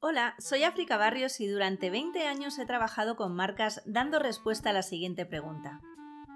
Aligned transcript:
Hola, 0.00 0.36
soy 0.38 0.62
África 0.62 0.96
Barrios 0.96 1.40
y 1.40 1.48
durante 1.48 1.90
20 1.90 2.24
años 2.24 2.56
he 2.60 2.66
trabajado 2.66 3.16
con 3.16 3.34
marcas 3.34 3.82
dando 3.84 4.20
respuesta 4.20 4.70
a 4.70 4.72
la 4.72 4.82
siguiente 4.82 5.26
pregunta. 5.26 5.80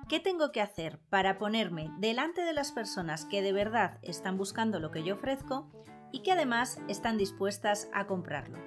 ¿Qué 0.09 0.19
tengo 0.19 0.51
que 0.51 0.61
hacer 0.61 0.99
para 1.11 1.39
ponerme 1.39 1.89
delante 1.99 2.43
de 2.43 2.53
las 2.55 2.73
personas 2.73 3.25
que 3.25 3.41
de 3.41 3.53
verdad 3.53 4.01
están 4.03 4.37
buscando 4.37 4.81
lo 4.81 4.91
que 4.91 5.05
yo 5.05 5.15
ofrezco 5.15 5.71
y 6.11 6.25
que 6.25 6.33
además 6.33 6.81
están 6.89 7.17
dispuestas 7.17 7.89
a 7.95 8.09
comprarlo? 8.09 8.59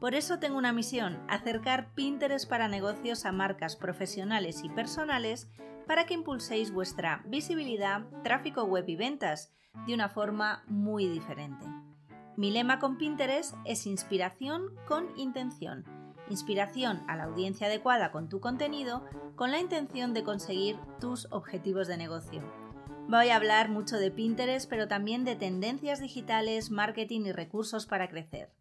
Por 0.00 0.14
eso 0.14 0.38
tengo 0.38 0.56
una 0.56 0.72
misión, 0.72 1.20
acercar 1.28 1.92
Pinterest 1.94 2.48
para 2.48 2.68
negocios 2.68 3.24
a 3.24 3.32
marcas 3.32 3.74
profesionales 3.74 4.62
y 4.62 4.68
personales 4.68 5.50
para 5.88 6.04
que 6.04 6.12
impulséis 6.12 6.70
vuestra 6.70 7.22
visibilidad, 7.24 8.06
tráfico 8.22 8.64
web 8.64 8.84
y 8.86 8.94
ventas 8.94 9.50
de 9.86 9.94
una 9.94 10.10
forma 10.10 10.62
muy 10.66 11.08
diferente. 11.08 11.64
Mi 12.36 12.50
lema 12.50 12.78
con 12.78 12.98
Pinterest 12.98 13.54
es 13.64 13.86
inspiración 13.86 14.76
con 14.86 15.18
intención. 15.18 15.86
Inspiración 16.28 17.02
a 17.08 17.16
la 17.16 17.24
audiencia 17.24 17.68
adecuada 17.68 18.12
con 18.12 18.28
tu 18.28 18.38
contenido 18.38 19.02
con 19.34 19.50
la 19.50 19.60
intención 19.60 20.12
de 20.12 20.24
conseguir 20.24 20.78
tus 21.00 21.26
objetivos 21.32 21.88
de 21.88 21.96
negocio. 21.96 22.42
Voy 23.08 23.30
a 23.30 23.36
hablar 23.36 23.70
mucho 23.70 23.96
de 23.96 24.10
Pinterest, 24.10 24.68
pero 24.68 24.88
también 24.88 25.24
de 25.24 25.36
tendencias 25.36 26.00
digitales, 26.00 26.70
marketing 26.70 27.22
y 27.22 27.32
recursos 27.32 27.86
para 27.86 28.10
crecer. 28.10 28.52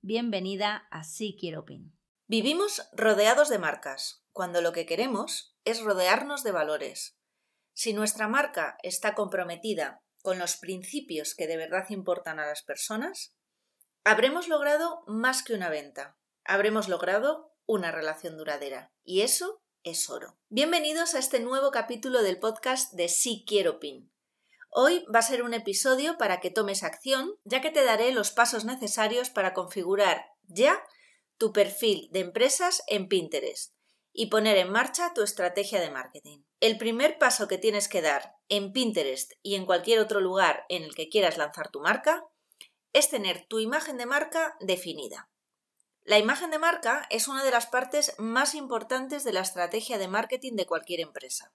Bienvenida 0.00 0.86
a 0.90 1.04
Sí 1.04 1.36
Quiero 1.38 1.66
Pin. 1.66 1.94
Vivimos 2.26 2.88
rodeados 2.92 3.50
de 3.50 3.58
marcas, 3.58 4.24
cuando 4.32 4.62
lo 4.62 4.72
que 4.72 4.86
queremos 4.86 5.59
es 5.70 5.82
rodearnos 5.82 6.42
de 6.42 6.52
valores. 6.52 7.16
Si 7.72 7.92
nuestra 7.92 8.28
marca 8.28 8.76
está 8.82 9.14
comprometida 9.14 10.02
con 10.20 10.38
los 10.38 10.56
principios 10.56 11.34
que 11.34 11.46
de 11.46 11.56
verdad 11.56 11.86
importan 11.90 12.40
a 12.40 12.46
las 12.46 12.62
personas, 12.62 13.36
habremos 14.04 14.48
logrado 14.48 15.04
más 15.06 15.42
que 15.42 15.54
una 15.54 15.70
venta, 15.70 16.18
habremos 16.44 16.88
logrado 16.88 17.54
una 17.66 17.92
relación 17.92 18.36
duradera. 18.36 18.92
Y 19.04 19.22
eso 19.22 19.62
es 19.84 20.10
oro. 20.10 20.38
Bienvenidos 20.48 21.14
a 21.14 21.20
este 21.20 21.38
nuevo 21.38 21.70
capítulo 21.70 22.22
del 22.22 22.40
podcast 22.40 22.92
de 22.94 23.08
Sí 23.08 23.44
Quiero 23.46 23.78
PIN. 23.78 24.12
Hoy 24.70 25.04
va 25.14 25.20
a 25.20 25.22
ser 25.22 25.42
un 25.42 25.54
episodio 25.54 26.18
para 26.18 26.40
que 26.40 26.50
tomes 26.50 26.82
acción, 26.82 27.36
ya 27.44 27.60
que 27.60 27.70
te 27.70 27.84
daré 27.84 28.12
los 28.12 28.32
pasos 28.32 28.64
necesarios 28.64 29.30
para 29.30 29.54
configurar 29.54 30.26
ya 30.42 30.82
tu 31.38 31.52
perfil 31.52 32.08
de 32.12 32.20
empresas 32.20 32.82
en 32.88 33.08
Pinterest 33.08 33.79
y 34.12 34.26
poner 34.26 34.56
en 34.56 34.70
marcha 34.70 35.12
tu 35.14 35.22
estrategia 35.22 35.80
de 35.80 35.90
marketing. 35.90 36.42
El 36.60 36.78
primer 36.78 37.18
paso 37.18 37.48
que 37.48 37.58
tienes 37.58 37.88
que 37.88 38.02
dar 38.02 38.36
en 38.48 38.72
Pinterest 38.72 39.32
y 39.42 39.54
en 39.54 39.66
cualquier 39.66 40.00
otro 40.00 40.20
lugar 40.20 40.64
en 40.68 40.82
el 40.82 40.94
que 40.94 41.08
quieras 41.08 41.38
lanzar 41.38 41.70
tu 41.70 41.80
marca 41.80 42.24
es 42.92 43.08
tener 43.08 43.46
tu 43.46 43.60
imagen 43.60 43.96
de 43.96 44.06
marca 44.06 44.56
definida. 44.60 45.30
La 46.04 46.18
imagen 46.18 46.50
de 46.50 46.58
marca 46.58 47.06
es 47.10 47.28
una 47.28 47.44
de 47.44 47.50
las 47.50 47.66
partes 47.66 48.14
más 48.18 48.54
importantes 48.54 49.22
de 49.22 49.32
la 49.32 49.40
estrategia 49.40 49.98
de 49.98 50.08
marketing 50.08 50.54
de 50.54 50.66
cualquier 50.66 51.00
empresa. 51.00 51.52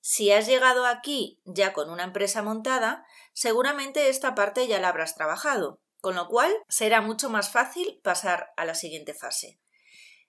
Si 0.00 0.30
has 0.30 0.46
llegado 0.46 0.86
aquí 0.86 1.40
ya 1.44 1.72
con 1.72 1.90
una 1.90 2.04
empresa 2.04 2.42
montada, 2.42 3.04
seguramente 3.32 4.08
esta 4.08 4.34
parte 4.34 4.66
ya 4.66 4.80
la 4.80 4.88
habrás 4.88 5.14
trabajado, 5.14 5.80
con 6.00 6.14
lo 6.14 6.28
cual 6.28 6.52
será 6.68 7.00
mucho 7.00 7.28
más 7.28 7.50
fácil 7.50 8.00
pasar 8.02 8.52
a 8.56 8.64
la 8.64 8.74
siguiente 8.74 9.14
fase. 9.14 9.58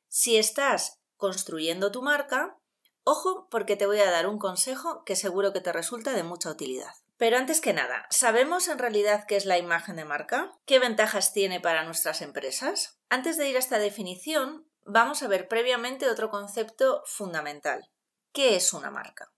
Si 0.08 0.38
estás 0.38 1.00
construyendo 1.18 1.92
tu 1.92 2.02
marca, 2.02 2.58
ojo 3.04 3.48
porque 3.50 3.76
te 3.76 3.86
voy 3.86 4.00
a 4.00 4.12
dar 4.12 4.28
un 4.28 4.40
consejo 4.40 5.04
que 5.04 5.16
seguro 5.16 5.52
que 5.54 5.62
te 5.62 5.74
resulta 5.74 6.14
de 6.14 6.24
mucha 6.24 6.50
utilidad. 6.50 6.94
Pero 7.18 7.38
antes 7.38 7.62
que 7.62 7.74
nada, 7.74 8.06
¿sabemos 8.12 8.68
en 8.68 8.78
realidad 8.78 9.26
qué 9.28 9.36
es 9.36 9.46
la 9.46 9.58
imagen 9.58 9.96
de 9.96 10.06
marca? 10.06 10.54
¿Qué 10.66 10.78
ventajas 10.78 11.34
tiene 11.34 11.60
para 11.60 11.84
nuestras 11.84 12.22
empresas? 12.22 13.00
Antes 13.10 13.38
de 13.38 13.50
ir 13.50 13.56
a 13.56 13.60
esta 13.60 13.80
definición, 13.80 14.68
vamos 14.86 15.24
a 15.24 15.28
ver 15.28 15.48
previamente 15.48 16.10
otro 16.10 16.30
concepto 16.30 17.02
fundamental. 17.06 17.90
¿Qué 18.34 18.56
es 18.56 18.72
una 18.72 18.92
marca? 18.92 19.34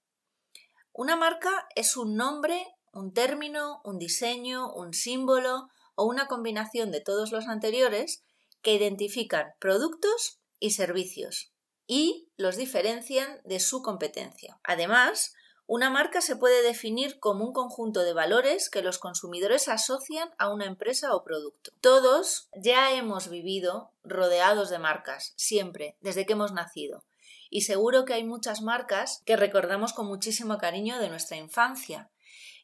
Una 0.91 1.15
marca 1.15 1.67
es 1.75 1.95
un 1.95 2.17
nombre, 2.17 2.65
un 2.91 3.13
término, 3.13 3.81
un 3.85 3.97
diseño, 3.97 4.73
un 4.73 4.93
símbolo 4.93 5.69
o 5.95 6.03
una 6.03 6.27
combinación 6.27 6.91
de 6.91 6.99
todos 6.99 7.31
los 7.31 7.47
anteriores 7.47 8.23
que 8.61 8.73
identifican 8.73 9.53
productos 9.59 10.41
y 10.59 10.71
servicios 10.71 11.53
y 11.89 12.29
los 12.37 12.55
diferencian 12.55 13.41
de 13.45 13.59
su 13.59 13.81
competencia. 13.81 14.59
Además, 14.63 15.33
una 15.65 15.89
marca 15.89 16.21
se 16.21 16.35
puede 16.35 16.61
definir 16.61 17.19
como 17.19 17.43
un 17.43 17.51
conjunto 17.51 18.01
de 18.01 18.13
valores 18.13 18.69
que 18.69 18.83
los 18.83 18.99
consumidores 18.99 19.67
asocian 19.67 20.29
a 20.37 20.53
una 20.53 20.65
empresa 20.65 21.15
o 21.15 21.23
producto. 21.23 21.71
Todos 21.81 22.47
ya 22.55 22.93
hemos 22.93 23.29
vivido 23.29 23.91
rodeados 24.03 24.69
de 24.69 24.77
marcas, 24.77 25.33
siempre, 25.35 25.97
desde 25.99 26.27
que 26.27 26.33
hemos 26.33 26.53
nacido. 26.53 27.03
Y 27.49 27.61
seguro 27.61 28.05
que 28.05 28.13
hay 28.13 28.23
muchas 28.23 28.61
marcas 28.61 29.23
que 29.25 29.35
recordamos 29.35 29.91
con 29.93 30.05
muchísimo 30.05 30.59
cariño 30.59 30.99
de 30.99 31.09
nuestra 31.09 31.37
infancia. 31.37 32.11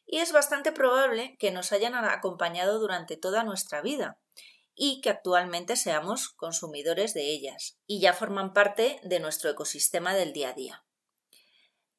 Y 0.06 0.18
es 0.18 0.30
bastante 0.30 0.70
probable 0.70 1.36
que 1.40 1.50
nos 1.50 1.72
hayan 1.72 1.96
acompañado 1.96 2.78
durante 2.78 3.16
toda 3.16 3.42
nuestra 3.42 3.82
vida 3.82 4.20
y 4.76 5.00
que 5.00 5.10
actualmente 5.10 5.74
seamos 5.74 6.28
consumidores 6.28 7.14
de 7.14 7.30
ellas 7.30 7.78
y 7.86 8.00
ya 8.00 8.12
forman 8.12 8.52
parte 8.52 9.00
de 9.02 9.18
nuestro 9.18 9.50
ecosistema 9.50 10.14
del 10.14 10.32
día 10.32 10.50
a 10.50 10.52
día. 10.52 10.84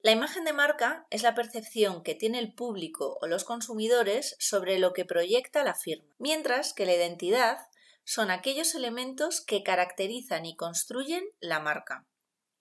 La 0.01 0.11
imagen 0.11 0.45
de 0.45 0.53
marca 0.53 1.07
es 1.09 1.23
la 1.23 1.33
percepción 1.33 2.03
que 2.03 2.13
tiene 2.13 2.37
el 2.37 2.53
público 2.53 3.17
o 3.19 3.27
los 3.27 3.43
consumidores 3.43 4.35
sobre 4.39 4.77
lo 4.77 4.93
que 4.93 5.05
proyecta 5.05 5.63
la 5.63 5.73
firma, 5.73 6.15
mientras 6.19 6.73
que 6.73 6.85
la 6.85 6.93
identidad 6.93 7.57
son 8.03 8.29
aquellos 8.29 8.75
elementos 8.75 9.41
que 9.41 9.63
caracterizan 9.63 10.45
y 10.45 10.55
construyen 10.55 11.25
la 11.39 11.59
marca 11.59 12.05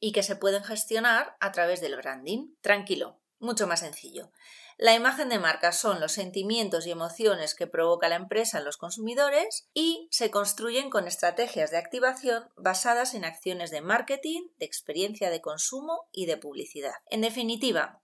y 0.01 0.13
que 0.13 0.23
se 0.23 0.35
pueden 0.35 0.65
gestionar 0.65 1.37
a 1.39 1.53
través 1.53 1.81
del 1.81 1.95
branding. 1.97 2.55
Tranquilo, 2.63 3.21
mucho 3.39 3.67
más 3.67 3.81
sencillo. 3.81 4.33
La 4.79 4.95
imagen 4.95 5.31
de 5.31 5.39
marca 5.39 5.73
son 5.73 6.01
los 6.01 6.13
sentimientos 6.13 6.87
y 6.87 6.91
emociones 6.91 7.55
que 7.55 7.67
provoca 7.67 8.11
la 8.11 8.17
empresa 8.17 8.59
en 8.59 8.67
los 8.67 8.77
consumidores 8.77 9.69
y 9.73 10.07
se 10.11 10.31
construyen 10.31 10.91
con 10.91 11.09
estrategias 11.09 11.71
de 11.71 11.79
activación 11.79 12.51
basadas 12.57 13.15
en 13.15 13.25
acciones 13.25 13.71
de 13.71 13.81
marketing, 13.81 14.49
de 14.59 14.67
experiencia 14.67 15.31
de 15.31 15.41
consumo 15.41 16.09
y 16.13 16.27
de 16.27 16.37
publicidad. 16.37 16.93
En 17.07 17.23
definitiva, 17.23 18.03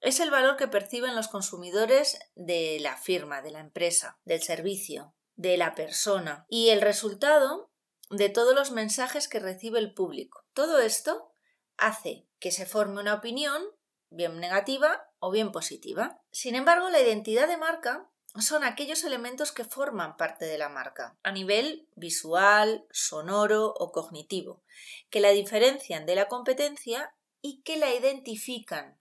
es 0.00 0.20
el 0.20 0.30
valor 0.30 0.56
que 0.56 0.68
perciben 0.68 1.16
los 1.16 1.26
consumidores 1.26 2.20
de 2.36 2.78
la 2.80 2.96
firma, 2.96 3.42
de 3.42 3.50
la 3.50 3.60
empresa, 3.60 4.20
del 4.24 4.40
servicio, 4.40 5.16
de 5.34 5.56
la 5.56 5.74
persona 5.74 6.46
y 6.48 6.68
el 6.68 6.80
resultado 6.80 7.72
de 8.10 8.28
todos 8.28 8.54
los 8.54 8.70
mensajes 8.70 9.26
que 9.26 9.40
recibe 9.40 9.80
el 9.80 9.94
público. 9.94 10.44
Todo 10.52 10.78
esto 10.78 11.32
hace 11.76 12.28
que 12.38 12.52
se 12.52 12.66
forme 12.66 13.00
una 13.00 13.14
opinión 13.14 13.62
bien 14.10 14.38
negativa 14.40 15.08
o 15.18 15.30
bien 15.30 15.52
positiva. 15.52 16.20
Sin 16.30 16.54
embargo, 16.54 16.90
la 16.90 17.00
identidad 17.00 17.48
de 17.48 17.56
marca 17.56 18.08
son 18.36 18.62
aquellos 18.62 19.04
elementos 19.04 19.52
que 19.52 19.64
forman 19.64 20.16
parte 20.16 20.44
de 20.44 20.58
la 20.58 20.68
marca, 20.68 21.18
a 21.22 21.32
nivel 21.32 21.88
visual, 21.96 22.86
sonoro 22.90 23.74
o 23.76 23.90
cognitivo, 23.90 24.62
que 25.10 25.20
la 25.20 25.30
diferencian 25.30 26.06
de 26.06 26.14
la 26.14 26.28
competencia 26.28 27.14
y 27.40 27.62
que 27.62 27.76
la 27.76 27.94
identifican 27.94 28.98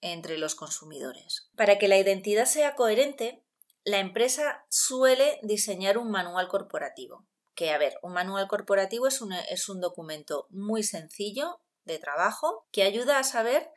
entre 0.00 0.38
los 0.38 0.54
consumidores. 0.54 1.48
Para 1.56 1.78
que 1.78 1.88
la 1.88 1.98
identidad 1.98 2.46
sea 2.46 2.74
coherente, 2.74 3.42
la 3.84 3.98
empresa 3.98 4.64
suele 4.68 5.38
diseñar 5.42 5.98
un 5.98 6.10
manual 6.10 6.48
corporativo. 6.48 7.26
Que, 7.54 7.70
a 7.70 7.78
ver, 7.78 7.98
un 8.02 8.12
manual 8.12 8.48
corporativo 8.48 9.06
es 9.06 9.20
un, 9.20 9.32
es 9.32 9.68
un 9.68 9.80
documento 9.80 10.46
muy 10.50 10.82
sencillo 10.82 11.60
de 11.84 11.98
trabajo 11.98 12.66
que 12.72 12.82
ayuda 12.82 13.18
a 13.18 13.24
saber 13.24 13.70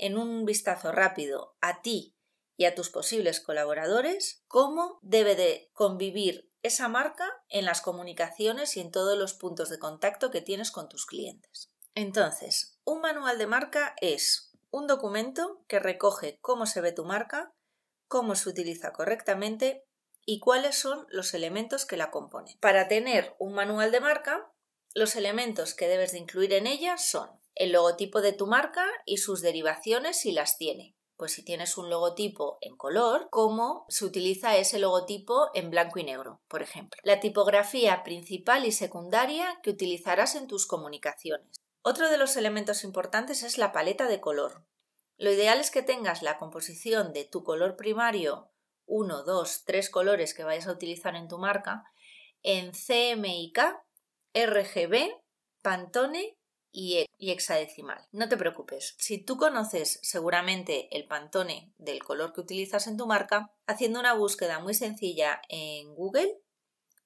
en 0.00 0.16
un 0.16 0.44
vistazo 0.44 0.92
rápido 0.92 1.56
a 1.60 1.82
ti 1.82 2.16
y 2.56 2.64
a 2.64 2.74
tus 2.74 2.90
posibles 2.90 3.40
colaboradores 3.40 4.42
cómo 4.48 4.98
debe 5.02 5.36
de 5.36 5.70
convivir 5.72 6.50
esa 6.62 6.88
marca 6.88 7.26
en 7.48 7.64
las 7.64 7.80
comunicaciones 7.80 8.76
y 8.76 8.80
en 8.80 8.90
todos 8.90 9.16
los 9.16 9.34
puntos 9.34 9.70
de 9.70 9.78
contacto 9.78 10.30
que 10.30 10.42
tienes 10.42 10.70
con 10.70 10.88
tus 10.88 11.06
clientes. 11.06 11.70
Entonces, 11.94 12.78
un 12.84 13.00
manual 13.00 13.38
de 13.38 13.46
marca 13.46 13.94
es 14.00 14.52
un 14.70 14.86
documento 14.86 15.64
que 15.68 15.78
recoge 15.78 16.38
cómo 16.40 16.66
se 16.66 16.80
ve 16.80 16.92
tu 16.92 17.04
marca, 17.04 17.54
cómo 18.08 18.34
se 18.34 18.48
utiliza 18.48 18.92
correctamente 18.92 19.86
y 20.24 20.40
cuáles 20.40 20.76
son 20.76 21.06
los 21.10 21.34
elementos 21.34 21.86
que 21.86 21.96
la 21.96 22.10
componen. 22.10 22.58
Para 22.58 22.88
tener 22.88 23.34
un 23.38 23.54
manual 23.54 23.90
de 23.90 24.00
marca, 24.00 24.52
los 24.94 25.16
elementos 25.16 25.74
que 25.74 25.88
debes 25.88 26.12
de 26.12 26.18
incluir 26.18 26.52
en 26.52 26.66
ella 26.66 26.98
son 26.98 27.30
el 27.60 27.72
logotipo 27.72 28.22
de 28.22 28.32
tu 28.32 28.46
marca 28.46 28.86
y 29.04 29.18
sus 29.18 29.42
derivaciones 29.42 30.18
si 30.18 30.32
las 30.32 30.56
tiene. 30.56 30.96
Pues 31.18 31.32
si 31.32 31.44
tienes 31.44 31.76
un 31.76 31.90
logotipo 31.90 32.56
en 32.62 32.74
color, 32.74 33.28
cómo 33.30 33.84
se 33.90 34.06
utiliza 34.06 34.56
ese 34.56 34.78
logotipo 34.78 35.50
en 35.52 35.68
blanco 35.68 35.98
y 35.98 36.04
negro, 36.04 36.40
por 36.48 36.62
ejemplo. 36.62 36.98
La 37.04 37.20
tipografía 37.20 38.02
principal 38.02 38.64
y 38.64 38.72
secundaria 38.72 39.60
que 39.62 39.68
utilizarás 39.68 40.36
en 40.36 40.46
tus 40.46 40.66
comunicaciones. 40.66 41.60
Otro 41.82 42.08
de 42.08 42.16
los 42.16 42.34
elementos 42.38 42.82
importantes 42.82 43.42
es 43.42 43.58
la 43.58 43.72
paleta 43.72 44.08
de 44.08 44.22
color. 44.22 44.64
Lo 45.18 45.30
ideal 45.30 45.60
es 45.60 45.70
que 45.70 45.82
tengas 45.82 46.22
la 46.22 46.38
composición 46.38 47.12
de 47.12 47.26
tu 47.26 47.44
color 47.44 47.76
primario 47.76 48.48
uno, 48.86 49.22
dos, 49.22 49.64
tres 49.66 49.90
colores 49.90 50.32
que 50.32 50.44
vayas 50.44 50.66
a 50.66 50.72
utilizar 50.72 51.14
en 51.14 51.28
tu 51.28 51.36
marca 51.36 51.84
en 52.42 52.72
CMYK, 52.72 53.58
RGB, 54.32 55.10
Pantone 55.60 56.39
y, 56.72 57.06
hexadecimal. 57.18 58.06
No 58.12 58.28
te 58.28 58.36
preocupes, 58.36 58.94
si 58.98 59.18
tú 59.18 59.36
conoces 59.36 59.98
seguramente 60.02 60.88
el 60.96 61.06
Pantone 61.06 61.72
del 61.78 62.02
color 62.02 62.32
que 62.32 62.40
utilizas 62.40 62.86
en 62.86 62.96
tu 62.96 63.06
marca, 63.06 63.52
haciendo 63.66 64.00
una 64.00 64.14
búsqueda 64.14 64.58
muy 64.60 64.74
sencilla 64.74 65.40
en 65.48 65.94
Google, 65.94 66.38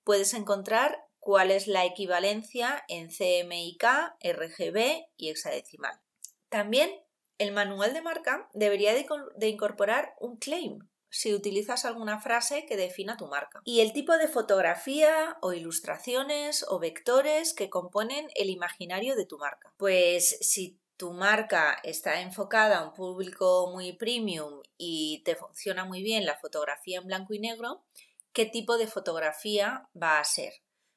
puedes 0.04 0.34
encontrar 0.34 1.06
cuál 1.18 1.50
es 1.50 1.66
la 1.66 1.84
equivalencia 1.84 2.84
en 2.88 3.08
CMYK, 3.08 3.84
RGB 4.22 5.06
y 5.16 5.30
hexadecimal. 5.30 6.00
También 6.48 6.90
el 7.38 7.52
manual 7.52 7.94
de 7.94 8.02
marca 8.02 8.48
debería 8.52 8.92
de 8.94 9.48
incorporar 9.48 10.14
un 10.20 10.36
claim, 10.36 10.78
si 11.14 11.32
utilizas 11.32 11.84
alguna 11.84 12.20
frase 12.20 12.66
que 12.66 12.76
defina 12.76 13.16
tu 13.16 13.28
marca. 13.28 13.60
Y 13.64 13.80
el 13.80 13.92
tipo 13.92 14.18
de 14.18 14.26
fotografía 14.26 15.38
o 15.42 15.52
ilustraciones 15.52 16.64
o 16.68 16.80
vectores 16.80 17.54
que 17.54 17.70
componen 17.70 18.26
el 18.34 18.50
imaginario 18.50 19.14
de 19.14 19.24
tu 19.24 19.38
marca. 19.38 19.72
Pues 19.76 20.36
si 20.40 20.80
tu 20.96 21.12
marca 21.12 21.78
está 21.84 22.20
enfocada 22.20 22.78
a 22.78 22.84
un 22.84 22.92
público 22.92 23.70
muy 23.72 23.92
premium 23.92 24.60
y 24.76 25.22
te 25.24 25.36
funciona 25.36 25.84
muy 25.84 26.02
bien 26.02 26.26
la 26.26 26.36
fotografía 26.36 26.98
en 26.98 27.06
blanco 27.06 27.32
y 27.32 27.38
negro, 27.38 27.84
¿qué 28.32 28.44
tipo 28.44 28.76
de 28.76 28.88
fotografía 28.88 29.88
va 30.00 30.18
a 30.18 30.24
ser? 30.24 30.52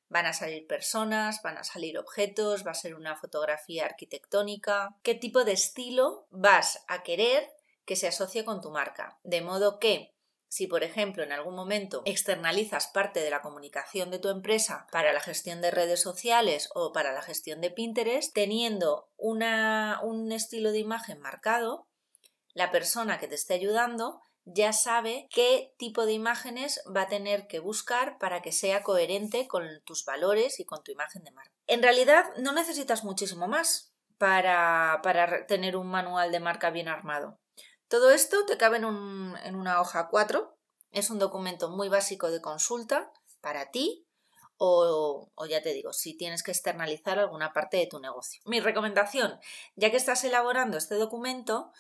Van 0.10 0.26
a 0.26 0.34
salir 0.34 0.66
personas, 0.66 1.42
van 1.44 1.60
a 1.60 1.64
salir 1.64 2.00
objetos, 2.00 2.66
va 2.66 2.72
a 2.72 2.76
ser 2.76 2.96
una 2.96 3.16
fotografía 3.18 3.86
arquitectónica. 3.86 4.96
¿Qué 5.04 5.14
tipo 5.14 5.44
de 5.44 5.52
estilo 5.52 6.26
vas 6.32 6.84
a 6.88 7.04
querer 7.04 7.57
que 7.88 7.96
se 7.96 8.08
asocie 8.08 8.46
con 8.46 8.62
tu 8.62 8.70
marca. 8.70 9.18
De 9.24 9.42
modo 9.42 9.80
que 9.80 10.14
si, 10.50 10.68
por 10.68 10.84
ejemplo, 10.84 11.24
en 11.24 11.32
algún 11.32 11.56
momento 11.56 12.04
externalizas 12.06 12.88
parte 12.88 13.22
de 13.22 13.30
la 13.30 13.42
comunicación 13.42 14.12
de 14.12 14.20
tu 14.20 14.30
empresa 14.30 14.88
para 14.92 15.12
la 15.14 15.20
gestión 15.20 15.62
de 15.62 15.72
redes 15.72 16.02
sociales 16.02 16.70
o 16.76 16.94
para 16.94 17.12
la 17.12 17.22
gestión 17.22 17.60
de 17.62 17.72
Pinterest, 17.72 18.34
teniendo 18.34 19.10
un 19.18 20.32
estilo 20.32 20.72
de 20.72 20.80
imagen 20.80 21.20
marcado, 21.20 21.88
la 22.54 22.72
persona 22.72 23.20
que 23.20 23.28
te 23.28 23.36
esté 23.36 23.56
ayudando 23.56 24.22
ya 24.46 24.72
sabe 24.72 25.28
qué 25.30 25.74
tipo 25.78 26.06
de 26.06 26.14
imágenes 26.14 26.82
va 26.96 27.02
a 27.04 27.08
tener 27.08 27.48
que 27.48 27.60
buscar 27.60 28.18
para 28.18 28.42
que 28.42 28.54
sea 28.54 28.84
coherente 28.84 29.48
con 29.48 29.66
tus 29.84 30.06
valores 30.06 30.60
y 30.62 30.66
con 30.66 30.84
tu 30.84 30.92
imagen 30.92 31.24
de 31.24 31.32
marca. 31.32 31.52
En 31.68 31.84
realidad 31.84 32.24
no 32.38 32.54
necesitas 32.54 33.04
muchísimo 33.04 33.48
más 33.48 33.94
para, 34.18 35.02
para 35.04 35.46
tener 35.46 35.76
un 35.76 35.88
manual 35.88 36.32
de 36.32 36.40
marca 36.40 36.70
bien 36.70 36.88
armado. 36.88 37.38
Todo 37.88 38.12
esto 38.12 38.46
te 38.46 38.58
cabe 38.58 38.78
en, 38.78 38.86
una 38.86 39.80
hoja 39.80 40.10
4. 40.10 40.58
Es 40.92 41.10
un 41.10 41.20
documento 41.20 41.70
muy 41.70 41.88
básico 41.88 42.30
de 42.30 42.42
consulta 42.42 43.14
para 43.40 43.72
ti 43.72 44.06
o, 44.58 45.30
ya 45.48 45.62
te 45.62 45.72
digo, 45.72 45.94
si 45.94 46.18
tienes 46.18 46.44
que 46.44 46.52
externalizar 46.52 47.20
alguna 47.20 47.54
parte 47.54 47.78
de 47.78 47.88
tu 47.88 48.00
negocio. 48.00 48.42
Mi 48.46 48.60
recomendación, 48.60 49.40
ya 49.76 49.92
que 49.92 49.98
estás 49.98 50.24
elaborando 50.24 50.78
este 50.78 50.96
documento, 50.96 51.72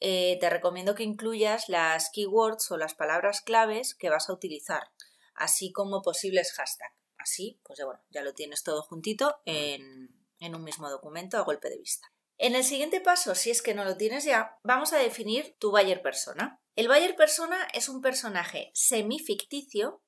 eh, 0.00 0.36
te 0.40 0.50
recomiendo 0.50 0.94
que 0.94 1.04
incluyas 1.04 1.68
las 1.68 2.10
keywords 2.10 2.70
o 2.70 2.76
las 2.76 2.94
palabras 2.94 3.40
claves 3.40 3.94
que 3.94 4.10
vas 4.10 4.28
a 4.28 4.32
utilizar, 4.32 4.90
así 5.34 5.72
como 5.72 6.02
posibles 6.02 6.52
hashtags. 6.52 6.94
Así, 7.16 7.58
pues 7.62 7.80
bueno, 7.82 8.02
ya 8.10 8.22
lo 8.22 8.34
tienes 8.34 8.64
todo 8.64 8.82
juntito 8.82 9.40
en 9.46 10.54
un 10.54 10.62
mismo 10.62 10.90
documento 10.90 11.38
a 11.38 11.42
golpe 11.42 11.70
de 11.70 11.78
vista. 11.78 12.13
En 12.38 12.54
el 12.54 12.64
siguiente 12.64 13.00
paso, 13.00 13.34
si 13.34 13.50
es 13.50 13.62
que 13.62 13.74
no 13.74 13.84
lo 13.84 13.96
tienes 13.96 14.24
ya, 14.24 14.58
vamos 14.62 14.92
a 14.92 14.98
definir 14.98 15.54
tu 15.58 15.70
buyer 15.70 16.02
persona. 16.02 16.60
El 16.76 16.88
buyer 16.88 17.14
persona 17.14 17.68
es 17.72 17.88
un 17.88 18.00
personaje 18.00 18.70
semificticio 18.74 20.00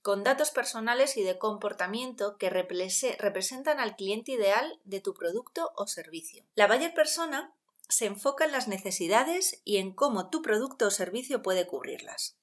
con 0.00 0.22
datos 0.22 0.50
personales 0.50 1.16
y 1.16 1.22
de 1.22 1.38
comportamiento 1.38 2.36
que 2.36 2.50
representan 2.50 3.80
al 3.80 3.96
cliente 3.96 4.32
ideal 4.32 4.78
de 4.84 5.00
tu 5.00 5.14
producto 5.14 5.72
o 5.76 5.86
servicio. 5.86 6.44
La 6.54 6.66
buyer 6.66 6.92
persona 6.92 7.54
se 7.88 8.06
enfoca 8.06 8.44
en 8.44 8.52
las 8.52 8.68
necesidades 8.68 9.60
y 9.64 9.78
en 9.78 9.92
cómo 9.92 10.30
tu 10.30 10.42
producto 10.42 10.86
o 10.86 10.90
servicio 10.90 11.42
puede 11.42 11.66
cubrirlas. 11.66 12.36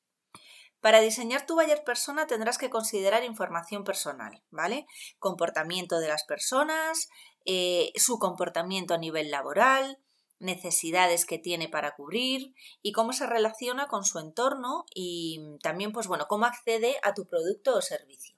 Para 0.81 0.99
diseñar 0.99 1.45
tu 1.45 1.55
buyer 1.55 1.83
persona 1.83 2.27
tendrás 2.27 2.57
que 2.57 2.69
considerar 2.69 3.23
información 3.23 3.83
personal, 3.83 4.41
¿vale? 4.49 4.87
Comportamiento 5.19 5.99
de 5.99 6.07
las 6.07 6.23
personas, 6.23 7.09
eh, 7.45 7.93
su 7.95 8.17
comportamiento 8.19 8.95
a 8.95 8.97
nivel 8.97 9.29
laboral, 9.31 9.99
necesidades 10.39 11.25
que 11.25 11.37
tiene 11.37 11.69
para 11.69 11.95
cubrir 11.95 12.55
y 12.81 12.91
cómo 12.91 13.13
se 13.13 13.27
relaciona 13.27 13.87
con 13.87 14.03
su 14.03 14.19
entorno 14.19 14.85
y 14.93 15.57
también, 15.61 15.91
pues 15.91 16.07
bueno, 16.07 16.27
cómo 16.27 16.45
accede 16.45 16.97
a 17.03 17.13
tu 17.13 17.27
producto 17.27 17.75
o 17.75 17.81
servicio. 17.81 18.35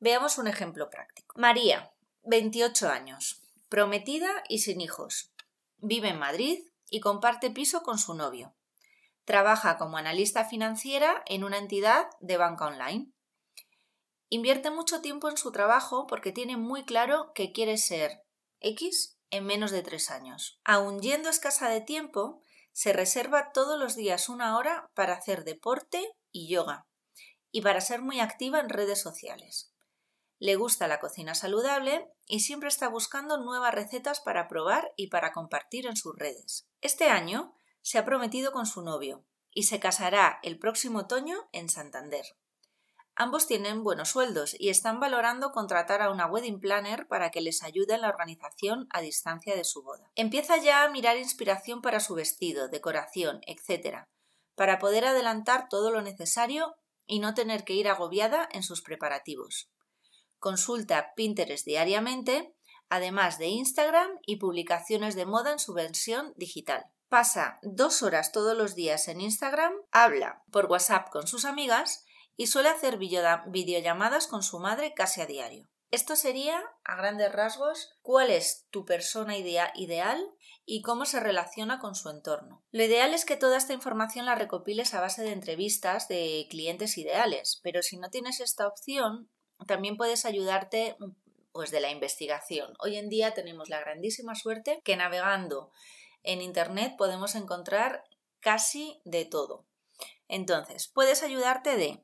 Veamos 0.00 0.36
un 0.36 0.48
ejemplo 0.48 0.90
práctico. 0.90 1.34
María, 1.38 1.90
28 2.24 2.88
años, 2.90 3.42
prometida 3.70 4.30
y 4.50 4.58
sin 4.58 4.82
hijos. 4.82 5.30
Vive 5.78 6.10
en 6.10 6.18
Madrid 6.18 6.64
y 6.90 7.00
comparte 7.00 7.50
piso 7.50 7.82
con 7.82 7.98
su 7.98 8.14
novio. 8.14 8.54
Trabaja 9.24 9.78
como 9.78 9.96
analista 9.96 10.44
financiera 10.44 11.22
en 11.26 11.44
una 11.44 11.58
entidad 11.58 12.06
de 12.20 12.36
banca 12.36 12.66
online. 12.66 13.10
Invierte 14.28 14.70
mucho 14.70 15.00
tiempo 15.00 15.30
en 15.30 15.36
su 15.36 15.52
trabajo 15.52 16.06
porque 16.06 16.32
tiene 16.32 16.56
muy 16.56 16.84
claro 16.84 17.32
que 17.34 17.52
quiere 17.52 17.78
ser 17.78 18.22
X 18.60 19.18
en 19.30 19.46
menos 19.46 19.70
de 19.70 19.82
tres 19.82 20.10
años. 20.10 20.60
Aun 20.64 21.00
yendo 21.00 21.28
escasa 21.28 21.68
de 21.68 21.80
tiempo, 21.80 22.40
se 22.72 22.92
reserva 22.92 23.52
todos 23.52 23.78
los 23.78 23.94
días 23.96 24.28
una 24.28 24.58
hora 24.58 24.90
para 24.94 25.14
hacer 25.14 25.44
deporte 25.44 26.16
y 26.32 26.48
yoga 26.48 26.86
y 27.50 27.62
para 27.62 27.80
ser 27.80 28.02
muy 28.02 28.20
activa 28.20 28.58
en 28.60 28.68
redes 28.68 29.00
sociales. 29.00 29.72
Le 30.38 30.56
gusta 30.56 30.88
la 30.88 30.98
cocina 30.98 31.34
saludable 31.34 32.10
y 32.26 32.40
siempre 32.40 32.68
está 32.68 32.88
buscando 32.88 33.38
nuevas 33.38 33.72
recetas 33.72 34.20
para 34.20 34.48
probar 34.48 34.92
y 34.96 35.06
para 35.06 35.32
compartir 35.32 35.86
en 35.86 35.96
sus 35.96 36.14
redes. 36.16 36.66
Este 36.80 37.08
año 37.08 37.56
se 37.84 37.98
ha 37.98 38.04
prometido 38.04 38.50
con 38.50 38.64
su 38.64 38.80
novio 38.80 39.26
y 39.52 39.64
se 39.64 39.78
casará 39.78 40.40
el 40.42 40.58
próximo 40.58 41.00
otoño 41.00 41.36
en 41.52 41.68
Santander. 41.68 42.24
Ambos 43.14 43.46
tienen 43.46 43.84
buenos 43.84 44.08
sueldos 44.08 44.56
y 44.58 44.70
están 44.70 44.98
valorando 44.98 45.52
contratar 45.52 46.00
a 46.00 46.10
una 46.10 46.26
wedding 46.26 46.58
planner 46.58 47.06
para 47.06 47.30
que 47.30 47.42
les 47.42 47.62
ayude 47.62 47.94
en 47.94 48.00
la 48.00 48.08
organización 48.08 48.88
a 48.90 49.02
distancia 49.02 49.54
de 49.54 49.64
su 49.64 49.82
boda. 49.82 50.10
Empieza 50.16 50.56
ya 50.56 50.82
a 50.82 50.88
mirar 50.88 51.18
inspiración 51.18 51.82
para 51.82 52.00
su 52.00 52.14
vestido, 52.14 52.68
decoración, 52.68 53.42
etc., 53.46 54.06
para 54.56 54.78
poder 54.78 55.04
adelantar 55.04 55.68
todo 55.68 55.90
lo 55.90 56.00
necesario 56.00 56.74
y 57.06 57.18
no 57.18 57.34
tener 57.34 57.64
que 57.64 57.74
ir 57.74 57.88
agobiada 57.88 58.48
en 58.50 58.62
sus 58.62 58.82
preparativos. 58.82 59.68
Consulta 60.38 61.12
Pinterest 61.14 61.66
diariamente, 61.66 62.54
además 62.94 63.38
de 63.38 63.48
Instagram 63.48 64.10
y 64.26 64.36
publicaciones 64.36 65.14
de 65.14 65.26
moda 65.26 65.52
en 65.52 65.58
su 65.58 65.74
versión 65.74 66.32
digital. 66.36 66.86
Pasa 67.08 67.58
dos 67.62 68.02
horas 68.02 68.32
todos 68.32 68.56
los 68.56 68.74
días 68.74 69.08
en 69.08 69.20
Instagram, 69.20 69.72
habla 69.92 70.42
por 70.50 70.66
WhatsApp 70.66 71.10
con 71.10 71.26
sus 71.26 71.44
amigas 71.44 72.04
y 72.36 72.46
suele 72.46 72.68
hacer 72.68 72.98
videollamadas 72.98 74.26
con 74.26 74.42
su 74.42 74.58
madre 74.58 74.94
casi 74.94 75.20
a 75.20 75.26
diario. 75.26 75.68
Esto 75.90 76.16
sería, 76.16 76.60
a 76.82 76.96
grandes 76.96 77.30
rasgos, 77.30 77.96
cuál 78.02 78.30
es 78.30 78.66
tu 78.70 78.84
persona 78.84 79.36
ideal 79.36 80.28
y 80.66 80.82
cómo 80.82 81.04
se 81.04 81.20
relaciona 81.20 81.78
con 81.78 81.94
su 81.94 82.10
entorno. 82.10 82.64
Lo 82.72 82.82
ideal 82.82 83.14
es 83.14 83.24
que 83.24 83.36
toda 83.36 83.56
esta 83.56 83.74
información 83.74 84.26
la 84.26 84.34
recopiles 84.34 84.92
a 84.94 85.00
base 85.00 85.22
de 85.22 85.30
entrevistas 85.30 86.08
de 86.08 86.46
clientes 86.50 86.98
ideales, 86.98 87.60
pero 87.62 87.82
si 87.82 87.96
no 87.96 88.10
tienes 88.10 88.40
esta 88.40 88.66
opción, 88.66 89.30
también 89.68 89.96
puedes 89.96 90.24
ayudarte 90.24 90.96
pues 91.54 91.70
de 91.70 91.80
la 91.80 91.92
investigación. 91.92 92.74
Hoy 92.80 92.96
en 92.96 93.08
día 93.08 93.32
tenemos 93.32 93.68
la 93.68 93.78
grandísima 93.78 94.34
suerte 94.34 94.80
que 94.82 94.96
navegando 94.96 95.70
en 96.24 96.42
Internet 96.42 96.94
podemos 96.98 97.36
encontrar 97.36 98.02
casi 98.40 99.00
de 99.04 99.24
todo. 99.24 99.64
Entonces, 100.26 100.88
puedes 100.88 101.22
ayudarte 101.22 101.76
de 101.76 102.02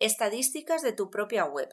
estadísticas 0.00 0.82
de 0.82 0.92
tu 0.92 1.10
propia 1.10 1.44
web, 1.44 1.72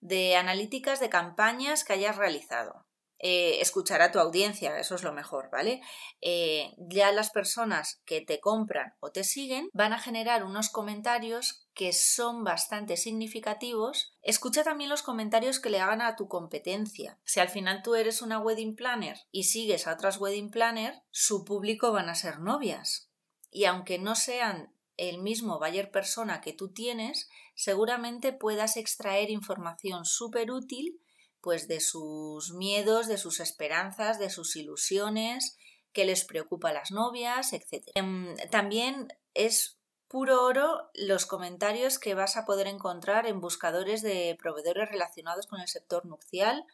de 0.00 0.34
analíticas 0.34 0.98
de 0.98 1.10
campañas 1.10 1.84
que 1.84 1.92
hayas 1.92 2.16
realizado. 2.16 2.85
Eh, 3.18 3.60
escuchar 3.60 4.02
a 4.02 4.12
tu 4.12 4.18
audiencia, 4.18 4.78
eso 4.78 4.94
es 4.94 5.02
lo 5.02 5.12
mejor, 5.12 5.48
¿vale? 5.50 5.80
Eh, 6.20 6.74
ya 6.78 7.12
las 7.12 7.30
personas 7.30 8.02
que 8.04 8.20
te 8.20 8.40
compran 8.40 8.94
o 9.00 9.10
te 9.10 9.24
siguen 9.24 9.70
van 9.72 9.94
a 9.94 9.98
generar 9.98 10.44
unos 10.44 10.68
comentarios 10.68 11.66
que 11.72 11.92
son 11.92 12.44
bastante 12.44 12.96
significativos. 12.96 14.14
Escucha 14.22 14.64
también 14.64 14.90
los 14.90 15.02
comentarios 15.02 15.60
que 15.60 15.70
le 15.70 15.80
hagan 15.80 16.02
a 16.02 16.16
tu 16.16 16.28
competencia. 16.28 17.18
Si 17.24 17.40
al 17.40 17.48
final 17.48 17.82
tú 17.82 17.94
eres 17.94 18.20
una 18.20 18.38
wedding 18.38 18.76
planner 18.76 19.18
y 19.30 19.44
sigues 19.44 19.86
a 19.86 19.94
otras 19.94 20.18
wedding 20.20 20.50
planner, 20.50 21.02
su 21.10 21.44
público 21.44 21.92
van 21.92 22.10
a 22.10 22.14
ser 22.14 22.40
novias. 22.40 23.10
Y 23.50 23.64
aunque 23.64 23.98
no 23.98 24.14
sean 24.14 24.74
el 24.96 25.18
mismo 25.18 25.58
buyer 25.58 25.90
persona 25.90 26.40
que 26.40 26.52
tú 26.52 26.72
tienes, 26.72 27.28
seguramente 27.54 28.32
puedas 28.32 28.76
extraer 28.76 29.30
información 29.30 30.04
súper 30.04 30.50
útil 30.50 31.00
pues 31.46 31.68
de 31.68 31.78
sus 31.78 32.54
miedos, 32.54 33.06
de 33.06 33.18
sus 33.18 33.38
esperanzas, 33.38 34.18
de 34.18 34.30
sus 34.30 34.56
ilusiones, 34.56 35.56
que 35.92 36.04
les 36.04 36.24
preocupa 36.24 36.70
a 36.70 36.72
las 36.72 36.90
novias, 36.90 37.52
etc. 37.52 37.88
Em, 37.94 38.34
también 38.50 39.06
es 39.32 39.78
puro 40.08 40.42
oro 40.42 40.90
los 40.94 41.24
comentarios 41.24 42.00
que 42.00 42.16
vas 42.16 42.36
a 42.36 42.46
poder 42.46 42.66
encontrar 42.66 43.28
en 43.28 43.40
buscadores 43.40 44.02
de 44.02 44.36
proveedores 44.42 44.90
relacionados 44.90 45.46
con 45.46 45.60
el 45.60 45.68
sector 45.68 46.04
nupcial, 46.04 46.64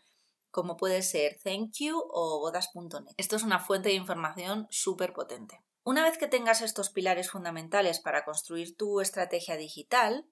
como 0.50 0.78
puede 0.78 1.02
ser 1.02 1.38
Thank 1.44 1.74
You 1.74 2.02
o 2.10 2.40
bodas.net. 2.40 3.12
Esto 3.18 3.36
es 3.36 3.42
una 3.42 3.58
fuente 3.58 3.90
de 3.90 3.96
información 3.96 4.68
súper 4.70 5.12
potente. 5.12 5.60
Una 5.84 6.02
vez 6.02 6.16
que 6.16 6.28
tengas 6.28 6.62
estos 6.62 6.88
pilares 6.88 7.30
fundamentales 7.30 8.00
para 8.00 8.24
construir 8.24 8.74
tu 8.74 9.02
estrategia 9.02 9.58
digital, 9.58 10.24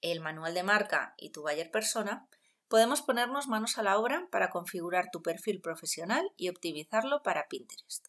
el 0.00 0.18
manual 0.18 0.54
de 0.54 0.64
marca 0.64 1.14
y 1.16 1.30
tu 1.30 1.42
buyer 1.42 1.70
persona, 1.70 2.28
podemos 2.68 3.02
ponernos 3.02 3.48
manos 3.48 3.78
a 3.78 3.82
la 3.82 3.98
obra 3.98 4.28
para 4.30 4.50
configurar 4.50 5.10
tu 5.10 5.22
perfil 5.22 5.60
profesional 5.60 6.32
y 6.36 6.48
optimizarlo 6.48 7.22
para 7.22 7.48
Pinterest. 7.48 8.06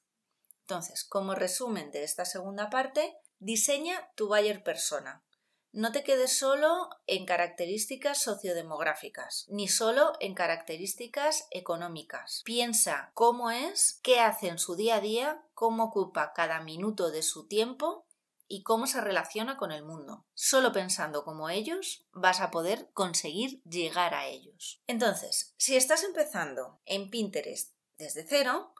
Entonces, 0.61 1.03
como 1.03 1.33
resumen 1.33 1.91
de 1.91 2.03
esta 2.03 2.25
segunda 2.25 2.69
parte, 2.69 3.15
diseña 3.39 4.09
tu 4.15 4.27
buyer 4.27 4.63
persona. 4.63 5.23
No 5.71 5.91
te 5.91 6.03
quedes 6.03 6.37
solo 6.37 6.89
en 7.05 7.25
características 7.25 8.21
sociodemográficas, 8.23 9.45
ni 9.49 9.67
solo 9.67 10.13
en 10.19 10.33
características 10.33 11.47
económicas. 11.51 12.41
Piensa 12.43 13.11
cómo 13.13 13.51
es, 13.51 13.99
qué 14.01 14.19
hace 14.19 14.47
en 14.47 14.57
su 14.57 14.75
día 14.75 14.95
a 14.95 15.01
día, 15.01 15.43
cómo 15.53 15.85
ocupa 15.85 16.33
cada 16.33 16.61
minuto 16.61 17.11
de 17.11 17.21
su 17.21 17.47
tiempo 17.47 18.07
y 18.49 18.63
cómo 18.63 18.87
se 18.87 18.99
relaciona 18.99 19.55
con 19.55 19.71
el 19.71 19.85
mundo. 19.85 20.25
Solo 20.33 20.73
pensando 20.73 21.23
como 21.23 21.49
ellos 21.49 22.05
vas 22.11 22.41
a 22.41 22.51
poder 22.51 22.89
conseguir 22.93 23.61
llegar 23.63 24.13
a 24.15 24.25
ellos. 24.25 24.81
Entonces, 24.87 25.53
si 25.57 25.77
estás 25.77 26.03
empezando 26.03 26.81
en 26.85 27.09
Pinterest 27.09 27.75
desde 27.97 28.25
cero, 28.27 28.73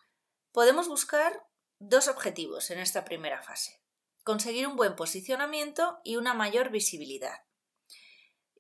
podemos 0.51 0.87
buscar 0.89 1.47
dos 1.77 2.07
objetivos 2.07 2.71
en 2.71 2.79
esta 2.79 3.05
primera 3.05 3.41
fase. 3.41 3.79
Conseguir 4.23 4.67
un 4.67 4.75
buen 4.75 4.95
posicionamiento 4.95 5.99
y 6.03 6.17
una 6.17 6.33
mayor 6.33 6.71
visibilidad. 6.71 7.45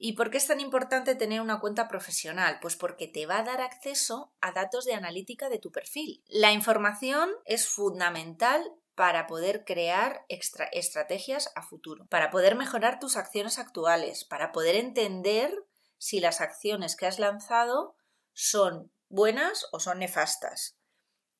¿Y 0.01 0.13
por 0.13 0.29
qué 0.29 0.37
es 0.37 0.47
tan 0.47 0.61
importante 0.61 1.13
tener 1.15 1.41
una 1.41 1.59
cuenta 1.59 1.89
profesional? 1.89 2.59
Pues 2.61 2.77
porque 2.77 3.07
te 3.07 3.25
va 3.25 3.39
a 3.39 3.43
dar 3.43 3.59
acceso 3.59 4.33
a 4.39 4.53
datos 4.53 4.85
de 4.85 4.93
analítica 4.93 5.49
de 5.49 5.59
tu 5.59 5.71
perfil. 5.71 6.23
La 6.27 6.53
información 6.53 7.29
es 7.43 7.67
fundamental 7.67 8.63
para 8.99 9.27
poder 9.27 9.63
crear 9.63 10.25
estrategias 10.27 11.53
a 11.55 11.61
futuro, 11.61 12.05
para 12.07 12.31
poder 12.31 12.55
mejorar 12.55 12.99
tus 12.99 13.15
acciones 13.15 13.57
actuales, 13.57 14.25
para 14.25 14.51
poder 14.51 14.75
entender 14.75 15.53
si 15.97 16.19
las 16.19 16.41
acciones 16.41 16.97
que 16.97 17.05
has 17.05 17.17
lanzado 17.17 17.95
son 18.33 18.91
buenas 19.07 19.67
o 19.71 19.79
son 19.79 19.99
nefastas. 19.99 20.75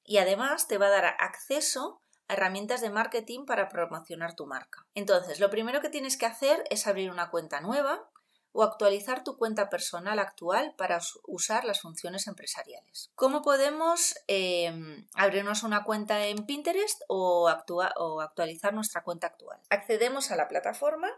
Y 0.06 0.20
además 0.20 0.70
te 0.70 0.78
va 0.78 0.86
a 0.86 1.02
dar 1.02 1.18
acceso 1.20 2.02
a 2.30 2.36
herramientas 2.36 2.80
de 2.80 2.92
marketing 2.92 3.46
para 3.46 3.68
promocionar 3.68 4.38
tu 4.38 4.46
marca. 4.46 4.88
Entonces, 4.94 5.42
lo 5.42 5.50
primero 5.50 5.82
que 5.82 5.90
tienes 5.90 6.16
que 6.16 6.28
hacer 6.28 6.64
es 6.70 6.88
abrir 6.88 7.12
una 7.12 7.30
cuenta 7.30 7.60
nueva 7.60 8.10
o 8.52 8.64
actualizar 8.64 9.24
tu 9.24 9.38
cuenta 9.38 9.70
personal 9.70 10.20
actual 10.20 10.74
para 10.78 11.00
usar 11.28 11.66
las 11.66 11.82
funciones 11.82 12.28
empresariales. 12.28 13.12
¿Cómo 13.16 13.42
podemos 13.42 14.16
em, 14.28 15.08
abrirnos 15.14 15.64
una 15.64 15.84
cuenta 15.84 16.26
en 16.28 16.46
Pinterest 16.46 17.02
o, 17.08 17.52
o 17.98 18.22
actualizar 18.22 18.74
nuestra 18.74 19.04
cuenta 19.04 19.28
actual? 19.28 19.60
Accedemos 19.70 20.32
a 20.32 20.36
la 20.36 20.48
plataforma 20.48 21.10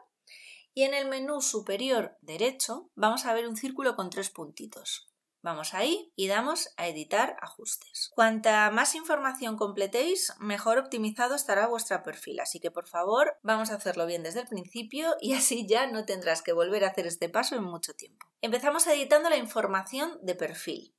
y 0.73 0.83
en 0.83 0.93
el 0.93 1.07
menú 1.07 1.41
superior 1.41 2.17
derecho 2.21 2.89
vamos 2.95 3.25
a 3.25 3.33
ver 3.33 3.47
un 3.47 3.57
círculo 3.57 3.95
con 3.95 4.09
tres 4.09 4.29
puntitos. 4.29 5.10
Vamos 5.43 5.73
ahí 5.73 6.11
y 6.15 6.27
damos 6.27 6.69
a 6.77 6.87
editar 6.87 7.35
ajustes. 7.41 8.11
Cuanta 8.13 8.69
más 8.69 8.93
información 8.93 9.57
completéis, 9.57 10.33
mejor 10.39 10.77
optimizado 10.77 11.33
estará 11.33 11.65
vuestro 11.65 12.03
perfil, 12.03 12.39
así 12.39 12.59
que 12.59 12.69
por 12.69 12.87
favor 12.87 13.39
vamos 13.41 13.71
a 13.71 13.75
hacerlo 13.75 14.05
bien 14.05 14.21
desde 14.21 14.41
el 14.41 14.47
principio 14.47 15.15
y 15.19 15.33
así 15.33 15.65
ya 15.65 15.87
no 15.87 16.05
tendrás 16.05 16.43
que 16.43 16.53
volver 16.53 16.83
a 16.83 16.89
hacer 16.89 17.07
este 17.07 17.27
paso 17.27 17.55
en 17.55 17.63
mucho 17.63 17.93
tiempo. 17.95 18.27
Empezamos 18.41 18.85
editando 18.85 19.29
la 19.29 19.37
información 19.37 20.19
de 20.21 20.35
perfil. 20.35 20.93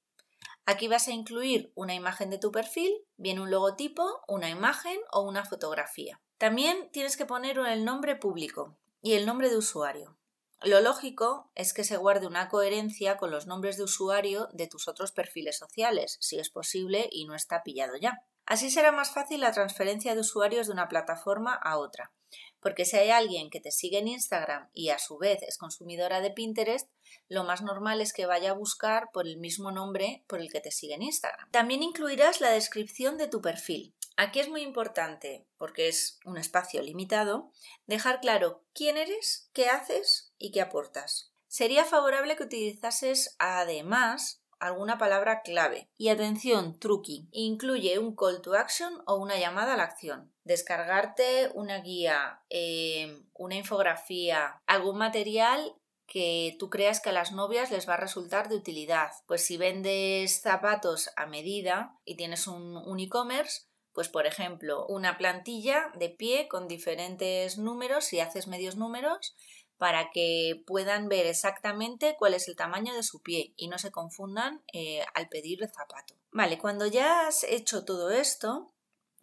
Aquí 0.66 0.88
vas 0.88 1.06
a 1.06 1.12
incluir 1.12 1.72
una 1.76 1.94
imagen 1.94 2.30
de 2.30 2.38
tu 2.38 2.50
perfil, 2.50 2.92
bien 3.16 3.38
un 3.38 3.50
logotipo, 3.50 4.22
una 4.26 4.48
imagen 4.48 4.98
o 5.12 5.22
una 5.22 5.44
fotografía. 5.44 6.20
También 6.38 6.90
tienes 6.92 7.16
que 7.16 7.26
poner 7.26 7.58
el 7.58 7.84
nombre 7.84 8.16
público 8.16 8.76
y 9.00 9.14
el 9.14 9.26
nombre 9.26 9.50
de 9.50 9.56
usuario. 9.56 10.16
Lo 10.64 10.80
lógico 10.80 11.50
es 11.56 11.74
que 11.74 11.82
se 11.82 11.96
guarde 11.96 12.28
una 12.28 12.48
coherencia 12.48 13.16
con 13.16 13.32
los 13.32 13.48
nombres 13.48 13.76
de 13.76 13.82
usuario 13.82 14.48
de 14.52 14.68
tus 14.68 14.86
otros 14.86 15.10
perfiles 15.10 15.58
sociales, 15.58 16.18
si 16.20 16.38
es 16.38 16.50
posible 16.50 17.08
y 17.10 17.24
no 17.24 17.34
está 17.34 17.64
pillado 17.64 17.96
ya. 17.96 18.24
Así 18.46 18.70
será 18.70 18.92
más 18.92 19.12
fácil 19.12 19.40
la 19.40 19.52
transferencia 19.52 20.14
de 20.14 20.20
usuarios 20.20 20.66
de 20.66 20.72
una 20.72 20.88
plataforma 20.88 21.54
a 21.54 21.78
otra, 21.78 22.12
porque 22.60 22.84
si 22.84 22.96
hay 22.96 23.10
alguien 23.10 23.50
que 23.50 23.60
te 23.60 23.72
sigue 23.72 23.98
en 23.98 24.08
Instagram 24.08 24.68
y 24.72 24.90
a 24.90 24.98
su 24.98 25.18
vez 25.18 25.42
es 25.42 25.58
consumidora 25.58 26.20
de 26.20 26.30
Pinterest, 26.30 26.88
lo 27.28 27.44
más 27.44 27.62
normal 27.62 28.00
es 28.00 28.12
que 28.12 28.26
vaya 28.26 28.50
a 28.50 28.54
buscar 28.54 29.10
por 29.12 29.26
el 29.26 29.38
mismo 29.38 29.72
nombre 29.72 30.24
por 30.28 30.40
el 30.40 30.50
que 30.50 30.60
te 30.60 30.70
sigue 30.70 30.94
en 30.94 31.02
Instagram. 31.02 31.50
También 31.50 31.82
incluirás 31.82 32.40
la 32.40 32.50
descripción 32.50 33.16
de 33.16 33.28
tu 33.28 33.40
perfil. 33.40 33.94
Aquí 34.16 34.40
es 34.40 34.48
muy 34.48 34.62
importante, 34.62 35.46
porque 35.56 35.88
es 35.88 36.18
un 36.24 36.36
espacio 36.36 36.82
limitado, 36.82 37.50
dejar 37.86 38.20
claro 38.20 38.64
quién 38.74 38.96
eres, 38.96 39.48
qué 39.52 39.68
haces 39.68 40.32
y 40.38 40.52
qué 40.52 40.60
aportas. 40.60 41.32
Sería 41.48 41.84
favorable 41.84 42.36
que 42.36 42.44
utilizases 42.44 43.36
además 43.38 44.42
alguna 44.62 44.96
palabra 44.96 45.42
clave. 45.42 45.90
Y 45.98 46.08
atención, 46.08 46.78
truqui, 46.78 47.28
incluye 47.32 47.98
un 47.98 48.14
call 48.14 48.40
to 48.42 48.54
action 48.54 49.02
o 49.06 49.16
una 49.16 49.36
llamada 49.38 49.74
a 49.74 49.76
la 49.76 49.82
acción. 49.82 50.32
Descargarte 50.44 51.50
una 51.54 51.80
guía, 51.80 52.42
eh, 52.48 53.24
una 53.34 53.56
infografía, 53.56 54.62
algún 54.66 54.98
material 54.98 55.74
que 56.06 56.56
tú 56.58 56.70
creas 56.70 57.00
que 57.00 57.10
a 57.10 57.12
las 57.12 57.32
novias 57.32 57.70
les 57.70 57.88
va 57.88 57.94
a 57.94 57.98
resultar 57.98 58.48
de 58.48 58.56
utilidad. 58.56 59.10
Pues 59.26 59.44
si 59.44 59.56
vendes 59.56 60.40
zapatos 60.42 61.10
a 61.16 61.26
medida 61.26 61.98
y 62.04 62.16
tienes 62.16 62.46
un 62.46 63.00
e-commerce, 63.00 63.62
pues 63.92 64.08
por 64.08 64.26
ejemplo, 64.26 64.86
una 64.86 65.18
plantilla 65.18 65.92
de 65.94 66.08
pie 66.08 66.48
con 66.48 66.68
diferentes 66.68 67.58
números, 67.58 68.04
si 68.04 68.20
haces 68.20 68.46
medios 68.46 68.76
números, 68.76 69.34
para 69.78 70.10
que 70.10 70.62
puedan 70.66 71.08
ver 71.08 71.26
exactamente 71.26 72.14
cuál 72.18 72.34
es 72.34 72.46
el 72.46 72.54
tamaño 72.56 72.94
de 72.94 73.02
su 73.02 73.20
pie 73.20 73.52
y 73.56 73.68
no 73.68 73.78
se 73.78 73.90
confundan 73.90 74.62
eh, 74.72 75.04
al 75.14 75.28
pedir 75.28 75.62
el 75.62 75.70
zapato. 75.70 76.14
Vale, 76.30 76.58
cuando 76.58 76.86
ya 76.86 77.26
has 77.26 77.44
hecho 77.44 77.84
todo 77.84 78.10
esto, 78.10 78.72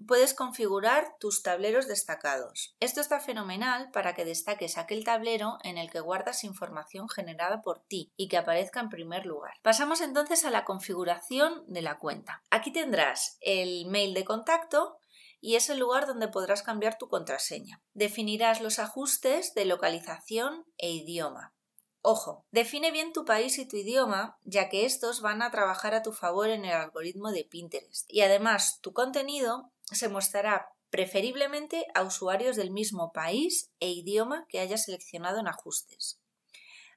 puedes 0.07 0.33
configurar 0.33 1.15
tus 1.19 1.41
tableros 1.41 1.87
destacados. 1.87 2.75
Esto 2.79 3.01
está 3.01 3.19
fenomenal 3.19 3.91
para 3.91 4.13
que 4.13 4.25
destaques 4.25 4.77
aquel 4.77 5.03
tablero 5.03 5.57
en 5.63 5.77
el 5.77 5.89
que 5.89 5.99
guardas 5.99 6.43
información 6.43 7.09
generada 7.09 7.61
por 7.61 7.79
ti 7.79 8.11
y 8.15 8.27
que 8.27 8.37
aparezca 8.37 8.79
en 8.79 8.89
primer 8.89 9.25
lugar. 9.25 9.55
Pasamos 9.61 10.01
entonces 10.01 10.45
a 10.45 10.51
la 10.51 10.65
configuración 10.65 11.63
de 11.67 11.81
la 11.81 11.97
cuenta. 11.97 12.43
Aquí 12.49 12.71
tendrás 12.71 13.37
el 13.41 13.85
mail 13.87 14.13
de 14.13 14.25
contacto 14.25 14.99
y 15.41 15.55
es 15.55 15.69
el 15.69 15.79
lugar 15.79 16.05
donde 16.05 16.27
podrás 16.27 16.63
cambiar 16.63 16.97
tu 16.97 17.07
contraseña. 17.07 17.81
Definirás 17.93 18.61
los 18.61 18.79
ajustes 18.79 19.53
de 19.53 19.65
localización 19.65 20.65
e 20.77 20.91
idioma. 20.91 21.53
Ojo, 22.01 22.45
define 22.51 22.91
bien 22.91 23.11
tu 23.11 23.25
país 23.25 23.57
y 23.57 23.67
tu 23.67 23.75
idioma, 23.75 24.39
ya 24.43 24.69
que 24.69 24.85
estos 24.85 25.19
van 25.19 25.41
a 25.41 25.51
trabajar 25.51 25.93
a 25.93 26.01
tu 26.01 26.13
favor 26.13 26.49
en 26.49 26.63
el 26.63 26.71
algoritmo 26.71 27.31
de 27.31 27.43
Pinterest. 27.43 28.05
Y 28.07 28.21
además, 28.21 28.79
tu 28.81 28.93
contenido 28.93 29.71
se 29.96 30.10
mostrará 30.10 30.72
preferiblemente 30.89 31.86
a 31.93 32.03
usuarios 32.03 32.55
del 32.55 32.72
mismo 32.72 33.12
país 33.12 33.72
e 33.79 33.89
idioma 33.91 34.46
que 34.50 34.60
hayas 34.60 34.86
seleccionado 34.86 35.39
en 35.39 35.48
ajustes. 35.48 36.19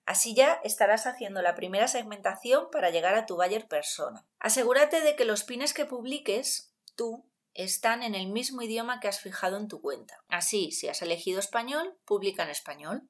Así 0.04 0.34
ya 0.34 0.60
estarás 0.64 1.06
haciendo 1.06 1.42
la 1.42 1.54
primera 1.54 1.86
segmentación 1.88 2.68
para 2.72 2.90
llegar 2.90 3.14
a 3.14 3.26
tu 3.26 3.36
buyer 3.36 3.68
persona. 3.68 4.26
Asegúrate 4.40 5.00
de 5.00 5.14
que 5.14 5.24
los 5.24 5.44
pines 5.44 5.74
que 5.74 5.84
publiques 5.84 6.72
tú 6.96 7.24
están 7.54 8.02
en 8.02 8.14
el 8.14 8.28
mismo 8.28 8.62
idioma 8.62 8.98
que 8.98 9.08
has 9.08 9.20
fijado 9.20 9.58
en 9.58 9.68
tu 9.68 9.80
cuenta. 9.80 10.24
Así, 10.28 10.72
si 10.72 10.88
has 10.88 11.02
elegido 11.02 11.38
español, 11.38 11.96
publica 12.04 12.42
en 12.42 12.50
español. 12.50 13.08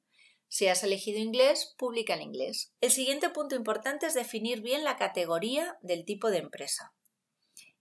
Si 0.49 0.69
has 0.69 0.83
elegido 0.83 1.19
inglés, 1.19 1.75
publica 1.79 2.15
en 2.15 2.23
inglés. 2.23 2.73
El 2.81 2.91
siguiente 2.91 3.31
punto 3.31 3.55
importante 3.55 4.07
es 4.07 4.15
definir 4.15 4.61
bien 4.61 4.85
la 4.85 4.97
categoría 4.97 5.79
del 5.81 6.05
tipo 6.05 6.31
de 6.31 6.39
empresa. 6.39 6.93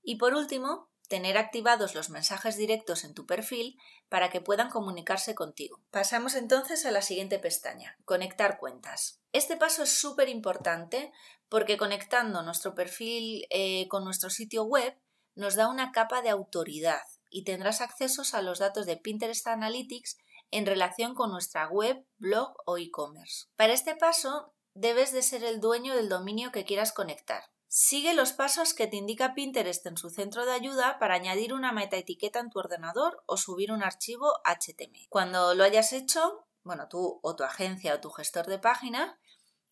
Y 0.03 0.15
por 0.15 0.33
último, 0.35 0.90
tener 1.11 1.37
activados 1.37 1.93
los 1.93 2.09
mensajes 2.09 2.55
directos 2.55 3.03
en 3.03 3.13
tu 3.13 3.25
perfil 3.25 3.77
para 4.07 4.29
que 4.29 4.39
puedan 4.39 4.69
comunicarse 4.69 5.35
contigo. 5.35 5.81
Pasamos 5.91 6.35
entonces 6.35 6.85
a 6.85 6.91
la 6.91 7.01
siguiente 7.01 7.37
pestaña, 7.37 7.97
conectar 8.05 8.57
cuentas. 8.57 9.19
Este 9.33 9.57
paso 9.57 9.83
es 9.83 9.89
súper 9.91 10.29
importante 10.29 11.11
porque 11.49 11.75
conectando 11.75 12.43
nuestro 12.43 12.75
perfil 12.75 13.45
eh, 13.49 13.89
con 13.89 14.05
nuestro 14.05 14.29
sitio 14.29 14.63
web 14.63 14.97
nos 15.35 15.55
da 15.55 15.67
una 15.67 15.91
capa 15.91 16.21
de 16.21 16.29
autoridad 16.29 17.03
y 17.29 17.43
tendrás 17.43 17.81
accesos 17.81 18.33
a 18.33 18.41
los 18.41 18.59
datos 18.59 18.85
de 18.85 18.95
Pinterest 18.95 19.45
Analytics 19.47 20.17
en 20.49 20.65
relación 20.65 21.13
con 21.13 21.29
nuestra 21.29 21.67
web, 21.67 22.05
blog 22.19 22.53
o 22.65 22.77
e-commerce. 22.77 23.47
Para 23.57 23.73
este 23.73 23.97
paso 23.97 24.53
debes 24.75 25.11
de 25.11 25.23
ser 25.23 25.43
el 25.43 25.59
dueño 25.59 25.93
del 25.93 26.07
dominio 26.07 26.53
que 26.53 26.63
quieras 26.63 26.93
conectar 26.93 27.43
Sigue 27.73 28.13
los 28.13 28.33
pasos 28.33 28.73
que 28.73 28.87
te 28.87 28.97
indica 28.97 29.33
Pinterest 29.33 29.85
en 29.85 29.95
su 29.95 30.09
centro 30.09 30.45
de 30.45 30.51
ayuda 30.51 30.99
para 30.99 31.15
añadir 31.15 31.53
una 31.53 31.71
metaetiqueta 31.71 32.41
en 32.41 32.49
tu 32.49 32.59
ordenador 32.59 33.23
o 33.27 33.37
subir 33.37 33.71
un 33.71 33.81
archivo 33.81 34.29
HTML. 34.43 35.07
Cuando 35.07 35.55
lo 35.55 35.63
hayas 35.63 35.93
hecho, 35.93 36.45
bueno, 36.63 36.89
tú 36.89 37.21
o 37.23 37.33
tu 37.37 37.45
agencia 37.45 37.95
o 37.95 38.01
tu 38.01 38.09
gestor 38.09 38.47
de 38.47 38.59
página, 38.59 39.17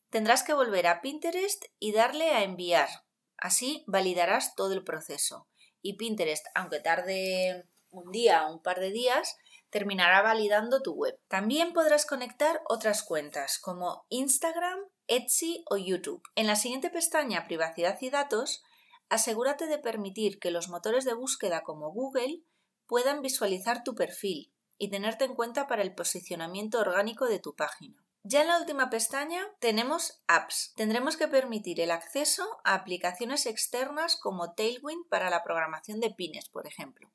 tendrás 0.09 0.43
que 0.43 0.53
volver 0.53 0.87
a 0.87 1.01
Pinterest 1.01 1.65
y 1.77 1.91
darle 1.91 2.31
a 2.31 2.43
enviar. 2.43 2.87
Así 3.35 3.83
validarás 3.85 4.55
todo 4.55 4.71
el 4.71 4.85
proceso. 4.85 5.49
Y 5.81 5.97
Pinterest, 5.97 6.45
aunque 6.55 6.79
tarde 6.79 7.67
un 7.91 8.13
día 8.13 8.47
o 8.47 8.53
un 8.53 8.61
par 8.61 8.79
de 8.79 8.91
días, 8.91 9.35
terminará 9.69 10.21
validando 10.21 10.81
tu 10.81 10.93
web. 10.93 11.19
También 11.27 11.73
podrás 11.73 12.05
conectar 12.05 12.61
otras 12.67 13.03
cuentas 13.03 13.59
como 13.59 14.05
Instagram, 14.09 14.79
Etsy 15.07 15.63
o 15.69 15.77
YouTube. 15.77 16.21
En 16.35 16.47
la 16.47 16.55
siguiente 16.55 16.89
pestaña 16.89 17.45
Privacidad 17.45 17.97
y 18.01 18.09
datos, 18.09 18.63
asegúrate 19.09 19.67
de 19.67 19.79
permitir 19.79 20.39
que 20.39 20.51
los 20.51 20.69
motores 20.69 21.05
de 21.05 21.13
búsqueda 21.13 21.63
como 21.63 21.91
Google 21.91 22.41
puedan 22.87 23.21
visualizar 23.21 23.83
tu 23.83 23.95
perfil 23.95 24.51
y 24.77 24.89
tenerte 24.89 25.25
en 25.25 25.35
cuenta 25.35 25.67
para 25.67 25.81
el 25.81 25.93
posicionamiento 25.93 26.79
orgánico 26.79 27.25
de 27.27 27.39
tu 27.39 27.55
página. 27.55 28.03
Ya 28.23 28.41
en 28.41 28.47
la 28.47 28.59
última 28.59 28.89
pestaña 28.89 29.47
tenemos 29.59 30.21
Apps. 30.27 30.73
Tendremos 30.75 31.15
que 31.15 31.27
permitir 31.27 31.79
el 31.79 31.91
acceso 31.91 32.59
a 32.63 32.73
aplicaciones 32.73 33.45
externas 33.45 34.17
como 34.17 34.53
Tailwind 34.53 35.07
para 35.09 35.29
la 35.29 35.43
programación 35.43 35.99
de 35.99 36.11
pines, 36.11 36.49
por 36.49 36.67
ejemplo. 36.67 37.09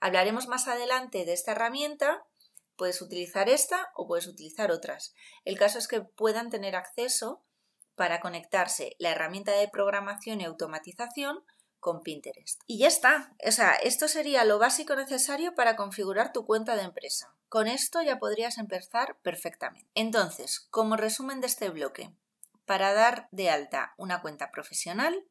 Hablaremos 0.00 0.46
más 0.48 0.68
adelante 0.68 1.24
de 1.24 1.32
esta 1.32 1.52
herramienta. 1.52 2.24
Puedes 2.76 3.00
utilizar 3.00 3.48
esta 3.48 3.90
o 3.94 4.06
puedes 4.06 4.26
utilizar 4.26 4.70
otras. 4.70 5.14
El 5.44 5.58
caso 5.58 5.78
es 5.78 5.88
que 5.88 6.02
puedan 6.02 6.50
tener 6.50 6.76
acceso 6.76 7.42
para 7.94 8.20
conectarse 8.20 8.94
la 8.98 9.10
herramienta 9.10 9.52
de 9.52 9.68
programación 9.68 10.40
y 10.40 10.44
automatización 10.44 11.42
con 11.80 12.00
Pinterest. 12.00 12.60
Y 12.66 12.78
ya 12.78 12.88
está. 12.88 13.34
O 13.46 13.52
sea, 13.52 13.74
esto 13.74 14.08
sería 14.08 14.44
lo 14.44 14.58
básico 14.58 14.96
necesario 14.96 15.54
para 15.54 15.76
configurar 15.76 16.32
tu 16.32 16.44
cuenta 16.44 16.76
de 16.76 16.82
empresa. 16.82 17.34
Con 17.48 17.68
esto 17.68 18.02
ya 18.02 18.18
podrías 18.18 18.58
empezar 18.58 19.16
perfectamente. 19.22 19.88
Entonces, 19.94 20.66
como 20.70 20.96
resumen 20.96 21.40
de 21.40 21.46
este 21.46 21.70
bloque, 21.70 22.10
para 22.64 22.92
dar 22.92 23.28
de 23.30 23.50
alta 23.50 23.94
una 23.96 24.20
cuenta 24.20 24.50
profesional, 24.50 25.24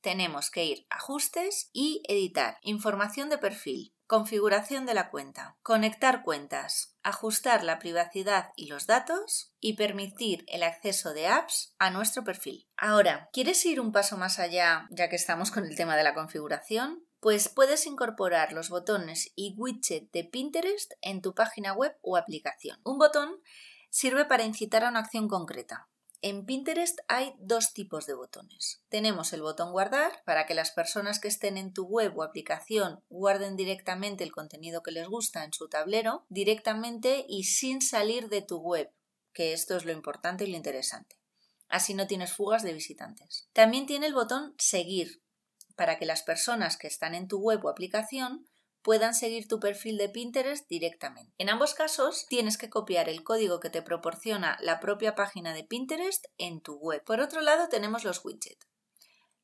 tenemos 0.00 0.50
que 0.50 0.64
ir 0.64 0.86
a 0.90 0.96
ajustes 0.96 1.70
y 1.72 2.02
editar 2.08 2.58
información 2.62 3.28
de 3.28 3.38
perfil, 3.38 3.94
configuración 4.06 4.86
de 4.86 4.94
la 4.94 5.10
cuenta, 5.10 5.58
conectar 5.62 6.22
cuentas, 6.22 6.96
ajustar 7.02 7.62
la 7.62 7.78
privacidad 7.78 8.50
y 8.56 8.66
los 8.66 8.86
datos 8.86 9.52
y 9.60 9.76
permitir 9.76 10.44
el 10.48 10.62
acceso 10.62 11.12
de 11.12 11.26
apps 11.26 11.74
a 11.78 11.90
nuestro 11.90 12.24
perfil. 12.24 12.66
Ahora, 12.76 13.28
¿quieres 13.32 13.64
ir 13.66 13.80
un 13.80 13.92
paso 13.92 14.16
más 14.16 14.38
allá 14.38 14.88
ya 14.90 15.08
que 15.08 15.16
estamos 15.16 15.50
con 15.50 15.66
el 15.66 15.76
tema 15.76 15.96
de 15.96 16.04
la 16.04 16.14
configuración? 16.14 17.04
Pues 17.20 17.48
puedes 17.48 17.86
incorporar 17.86 18.52
los 18.52 18.70
botones 18.70 19.32
y 19.34 19.54
widget 19.58 20.10
de 20.12 20.24
Pinterest 20.24 20.92
en 21.02 21.20
tu 21.20 21.34
página 21.34 21.74
web 21.74 21.96
o 22.00 22.16
aplicación. 22.16 22.80
Un 22.84 22.98
botón 22.98 23.40
sirve 23.90 24.24
para 24.24 24.44
incitar 24.44 24.84
a 24.84 24.88
una 24.88 25.00
acción 25.00 25.28
concreta. 25.28 25.88
En 26.20 26.46
Pinterest 26.46 26.98
hay 27.06 27.34
dos 27.38 27.72
tipos 27.72 28.06
de 28.06 28.14
botones. 28.14 28.82
Tenemos 28.88 29.32
el 29.32 29.42
botón 29.42 29.70
guardar 29.70 30.10
para 30.24 30.46
que 30.46 30.54
las 30.54 30.72
personas 30.72 31.20
que 31.20 31.28
estén 31.28 31.56
en 31.56 31.72
tu 31.72 31.84
web 31.84 32.18
o 32.18 32.24
aplicación 32.24 33.04
guarden 33.08 33.54
directamente 33.54 34.24
el 34.24 34.32
contenido 34.32 34.82
que 34.82 34.90
les 34.90 35.06
gusta 35.06 35.44
en 35.44 35.52
su 35.52 35.68
tablero, 35.68 36.26
directamente 36.28 37.24
y 37.28 37.44
sin 37.44 37.80
salir 37.80 38.28
de 38.28 38.42
tu 38.42 38.58
web, 38.58 38.90
que 39.32 39.52
esto 39.52 39.76
es 39.76 39.84
lo 39.84 39.92
importante 39.92 40.44
y 40.44 40.50
lo 40.50 40.56
interesante. 40.56 41.20
Así 41.68 41.94
no 41.94 42.08
tienes 42.08 42.32
fugas 42.32 42.64
de 42.64 42.72
visitantes. 42.72 43.48
También 43.52 43.86
tiene 43.86 44.06
el 44.06 44.14
botón 44.14 44.54
seguir 44.58 45.22
para 45.76 46.00
que 46.00 46.06
las 46.06 46.24
personas 46.24 46.76
que 46.76 46.88
están 46.88 47.14
en 47.14 47.28
tu 47.28 47.38
web 47.38 47.64
o 47.64 47.68
aplicación 47.68 48.48
puedan 48.88 49.14
seguir 49.14 49.46
tu 49.48 49.60
perfil 49.60 49.98
de 49.98 50.08
Pinterest 50.08 50.66
directamente. 50.66 51.34
En 51.36 51.50
ambos 51.50 51.74
casos 51.74 52.24
tienes 52.26 52.56
que 52.56 52.70
copiar 52.70 53.10
el 53.10 53.22
código 53.22 53.60
que 53.60 53.68
te 53.68 53.82
proporciona 53.82 54.56
la 54.62 54.80
propia 54.80 55.14
página 55.14 55.52
de 55.52 55.62
Pinterest 55.62 56.24
en 56.38 56.62
tu 56.62 56.76
web. 56.76 57.04
Por 57.04 57.20
otro 57.20 57.42
lado 57.42 57.68
tenemos 57.68 58.04
los 58.04 58.24
widgets. 58.24 58.66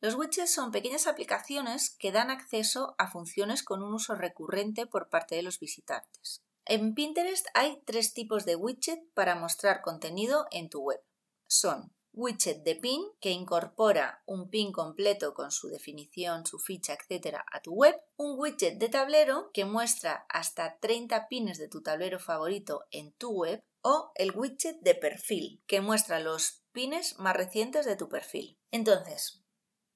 Los 0.00 0.14
widgets 0.14 0.54
son 0.54 0.72
pequeñas 0.72 1.06
aplicaciones 1.06 1.90
que 1.90 2.10
dan 2.10 2.30
acceso 2.30 2.94
a 2.96 3.10
funciones 3.10 3.62
con 3.62 3.82
un 3.82 3.92
uso 3.92 4.14
recurrente 4.14 4.86
por 4.86 5.10
parte 5.10 5.34
de 5.34 5.42
los 5.42 5.60
visitantes. 5.60 6.42
En 6.64 6.94
Pinterest 6.94 7.46
hay 7.52 7.82
tres 7.84 8.14
tipos 8.14 8.46
de 8.46 8.56
widget 8.56 9.12
para 9.12 9.34
mostrar 9.34 9.82
contenido 9.82 10.46
en 10.52 10.70
tu 10.70 10.80
web. 10.80 11.02
Son 11.46 11.92
widget 12.14 12.62
de 12.64 12.76
pin 12.76 13.02
que 13.20 13.30
incorpora 13.30 14.22
un 14.24 14.48
pin 14.48 14.72
completo 14.72 15.34
con 15.34 15.50
su 15.50 15.68
definición, 15.68 16.46
su 16.46 16.58
ficha, 16.58 16.94
etcétera, 16.94 17.44
a 17.50 17.60
tu 17.60 17.72
web, 17.72 17.96
un 18.16 18.38
widget 18.38 18.78
de 18.78 18.88
tablero 18.88 19.50
que 19.52 19.64
muestra 19.64 20.24
hasta 20.28 20.78
30 20.78 21.28
pines 21.28 21.58
de 21.58 21.68
tu 21.68 21.82
tablero 21.82 22.18
favorito 22.18 22.84
en 22.90 23.12
tu 23.12 23.30
web 23.30 23.62
o 23.82 24.12
el 24.14 24.30
widget 24.32 24.80
de 24.80 24.94
perfil 24.94 25.62
que 25.66 25.80
muestra 25.80 26.20
los 26.20 26.62
pines 26.72 27.18
más 27.18 27.36
recientes 27.36 27.84
de 27.84 27.96
tu 27.96 28.08
perfil. 28.08 28.58
Entonces, 28.70 29.42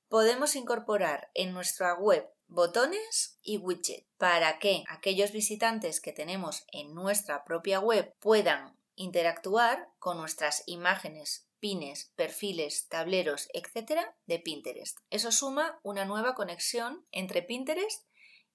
podemos 0.08 0.56
incorporar 0.56 1.30
en 1.34 1.52
nuestra 1.52 1.94
web 1.94 2.28
botones 2.48 3.38
y 3.42 3.58
widget 3.58 4.06
para 4.16 4.58
que 4.58 4.84
aquellos 4.88 5.32
visitantes 5.32 6.00
que 6.00 6.12
tenemos 6.12 6.64
en 6.72 6.94
nuestra 6.94 7.44
propia 7.44 7.78
web 7.78 8.14
puedan 8.18 8.76
interactuar 8.94 9.88
con 9.98 10.18
nuestras 10.18 10.64
imágenes 10.66 11.47
pines, 11.60 12.12
perfiles, 12.16 12.88
tableros, 12.88 13.48
etcétera, 13.52 14.16
de 14.26 14.38
Pinterest. 14.38 14.98
Eso 15.10 15.32
suma 15.32 15.78
una 15.82 16.04
nueva 16.04 16.34
conexión 16.34 17.04
entre 17.12 17.42
Pinterest 17.42 18.04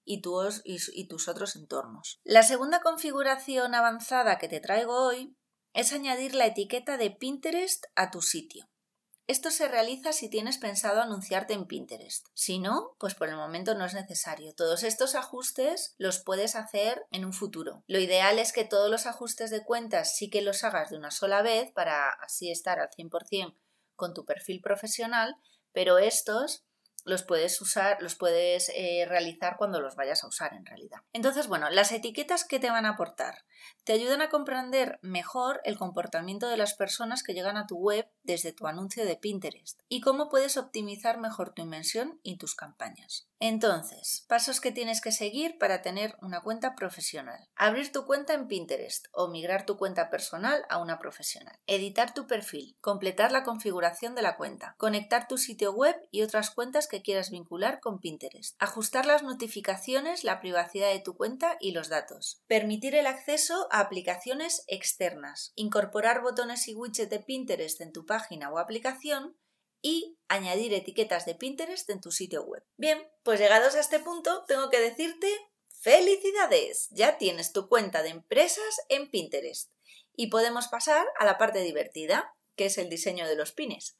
y 0.04 0.20
tus, 0.20 1.28
otros 1.28 1.56
entornos. 1.56 2.20
La 2.24 2.42
segunda 2.42 2.80
configuración 2.80 3.74
avanzada 3.74 4.38
que 4.38 4.48
te 4.48 4.60
traigo 4.60 5.06
hoy 5.06 5.36
es 5.72 5.92
añadir 5.92 6.34
la 6.34 6.46
etiqueta 6.46 6.96
de 6.96 7.10
Pinterest 7.10 7.86
a 7.94 8.10
tu 8.10 8.22
sitio. 8.22 8.68
Esto 9.26 9.50
se 9.50 9.68
realiza 9.68 10.12
si 10.12 10.28
tienes 10.28 10.58
pensado 10.58 11.00
anunciarte 11.00 11.54
en 11.54 11.64
Pinterest. 11.64 12.26
Si 12.34 12.58
no, 12.58 12.94
pues 12.98 13.14
por 13.14 13.30
el 13.30 13.36
momento 13.36 13.74
no 13.74 13.86
es 13.86 13.94
necesario. 13.94 14.54
Todos 14.54 14.82
estos 14.82 15.14
ajustes 15.14 15.94
los 15.96 16.18
puedes 16.18 16.56
hacer 16.56 17.06
en 17.10 17.24
un 17.24 17.32
futuro. 17.32 17.84
Lo 17.86 17.98
ideal 17.98 18.38
es 18.38 18.52
que 18.52 18.64
todos 18.64 18.90
los 18.90 19.06
ajustes 19.06 19.50
de 19.50 19.64
cuentas 19.64 20.14
sí 20.14 20.28
que 20.28 20.42
los 20.42 20.62
hagas 20.62 20.90
de 20.90 20.98
una 20.98 21.10
sola 21.10 21.40
vez 21.40 21.72
para 21.72 22.10
así 22.10 22.50
estar 22.50 22.80
al 22.80 22.90
100% 22.90 23.54
con 23.96 24.12
tu 24.12 24.26
perfil 24.26 24.60
profesional, 24.60 25.36
pero 25.72 25.96
estos 25.96 26.66
los 27.04 27.22
puedes 27.22 27.60
usar, 27.60 28.02
los 28.02 28.16
puedes 28.16 28.70
eh, 28.74 29.04
realizar 29.06 29.56
cuando 29.56 29.80
los 29.80 29.94
vayas 29.94 30.24
a 30.24 30.28
usar 30.28 30.52
en 30.54 30.66
realidad. 30.66 30.98
Entonces, 31.12 31.48
bueno, 31.48 31.70
las 31.70 31.92
etiquetas 31.92 32.44
que 32.44 32.58
te 32.58 32.70
van 32.70 32.86
a 32.86 32.90
aportar 32.90 33.44
te 33.84 33.92
ayudan 33.92 34.22
a 34.22 34.30
comprender 34.30 34.98
mejor 35.02 35.60
el 35.64 35.78
comportamiento 35.78 36.48
de 36.48 36.56
las 36.56 36.74
personas 36.74 37.22
que 37.22 37.34
llegan 37.34 37.56
a 37.56 37.66
tu 37.66 37.76
web 37.76 38.08
desde 38.22 38.52
tu 38.52 38.66
anuncio 38.66 39.04
de 39.04 39.16
Pinterest 39.16 39.80
y 39.88 40.00
cómo 40.00 40.28
puedes 40.28 40.56
optimizar 40.56 41.18
mejor 41.18 41.52
tu 41.52 41.62
inversión 41.62 42.20
y 42.22 42.38
tus 42.38 42.54
campañas. 42.54 43.28
Entonces, 43.40 44.24
pasos 44.26 44.60
que 44.60 44.72
tienes 44.72 45.02
que 45.02 45.12
seguir 45.12 45.58
para 45.58 45.82
tener 45.82 46.16
una 46.22 46.40
cuenta 46.40 46.74
profesional. 46.74 47.46
Abrir 47.56 47.92
tu 47.92 48.06
cuenta 48.06 48.32
en 48.32 48.48
Pinterest 48.48 49.08
o 49.12 49.28
migrar 49.28 49.66
tu 49.66 49.76
cuenta 49.76 50.08
personal 50.08 50.64
a 50.70 50.78
una 50.78 50.98
profesional. 50.98 51.58
Editar 51.66 52.14
tu 52.14 52.26
perfil. 52.26 52.74
Completar 52.80 53.32
la 53.32 53.42
configuración 53.42 54.14
de 54.14 54.22
la 54.22 54.36
cuenta. 54.38 54.74
Conectar 54.78 55.28
tu 55.28 55.36
sitio 55.36 55.72
web 55.72 55.94
y 56.10 56.22
otras 56.22 56.50
cuentas 56.52 56.86
que 56.86 57.02
quieras 57.02 57.30
vincular 57.30 57.80
con 57.80 57.98
Pinterest. 57.98 58.56
Ajustar 58.58 59.04
las 59.04 59.22
notificaciones, 59.22 60.24
la 60.24 60.40
privacidad 60.40 60.88
de 60.90 61.00
tu 61.00 61.14
cuenta 61.14 61.58
y 61.60 61.72
los 61.72 61.90
datos. 61.90 62.40
Permitir 62.46 62.94
el 62.94 63.06
a 63.70 63.80
aplicaciones 63.80 64.64
externas. 64.68 65.52
Incorporar 65.54 66.22
botones 66.22 66.68
y 66.68 66.74
widgets 66.74 67.10
de 67.10 67.20
Pinterest 67.20 67.80
en 67.80 67.92
tu 67.92 68.06
página 68.06 68.50
o 68.50 68.58
aplicación 68.58 69.36
y 69.80 70.16
añadir 70.28 70.72
etiquetas 70.72 71.26
de 71.26 71.34
Pinterest 71.34 71.88
en 71.90 72.00
tu 72.00 72.10
sitio 72.10 72.42
web. 72.44 72.64
Bien, 72.76 73.06
pues 73.22 73.38
llegados 73.40 73.74
a 73.74 73.80
este 73.80 74.00
punto, 74.00 74.44
tengo 74.46 74.70
que 74.70 74.80
decirte 74.80 75.28
¡Felicidades! 75.84 76.88
Ya 76.92 77.18
tienes 77.18 77.52
tu 77.52 77.68
cuenta 77.68 78.02
de 78.02 78.08
empresas 78.08 78.80
en 78.88 79.10
Pinterest. 79.10 79.70
Y 80.16 80.28
podemos 80.28 80.68
pasar 80.68 81.06
a 81.18 81.26
la 81.26 81.36
parte 81.36 81.60
divertida, 81.60 82.34
que 82.56 82.66
es 82.66 82.78
el 82.78 82.88
diseño 82.88 83.28
de 83.28 83.36
los 83.36 83.52
pines. 83.52 83.98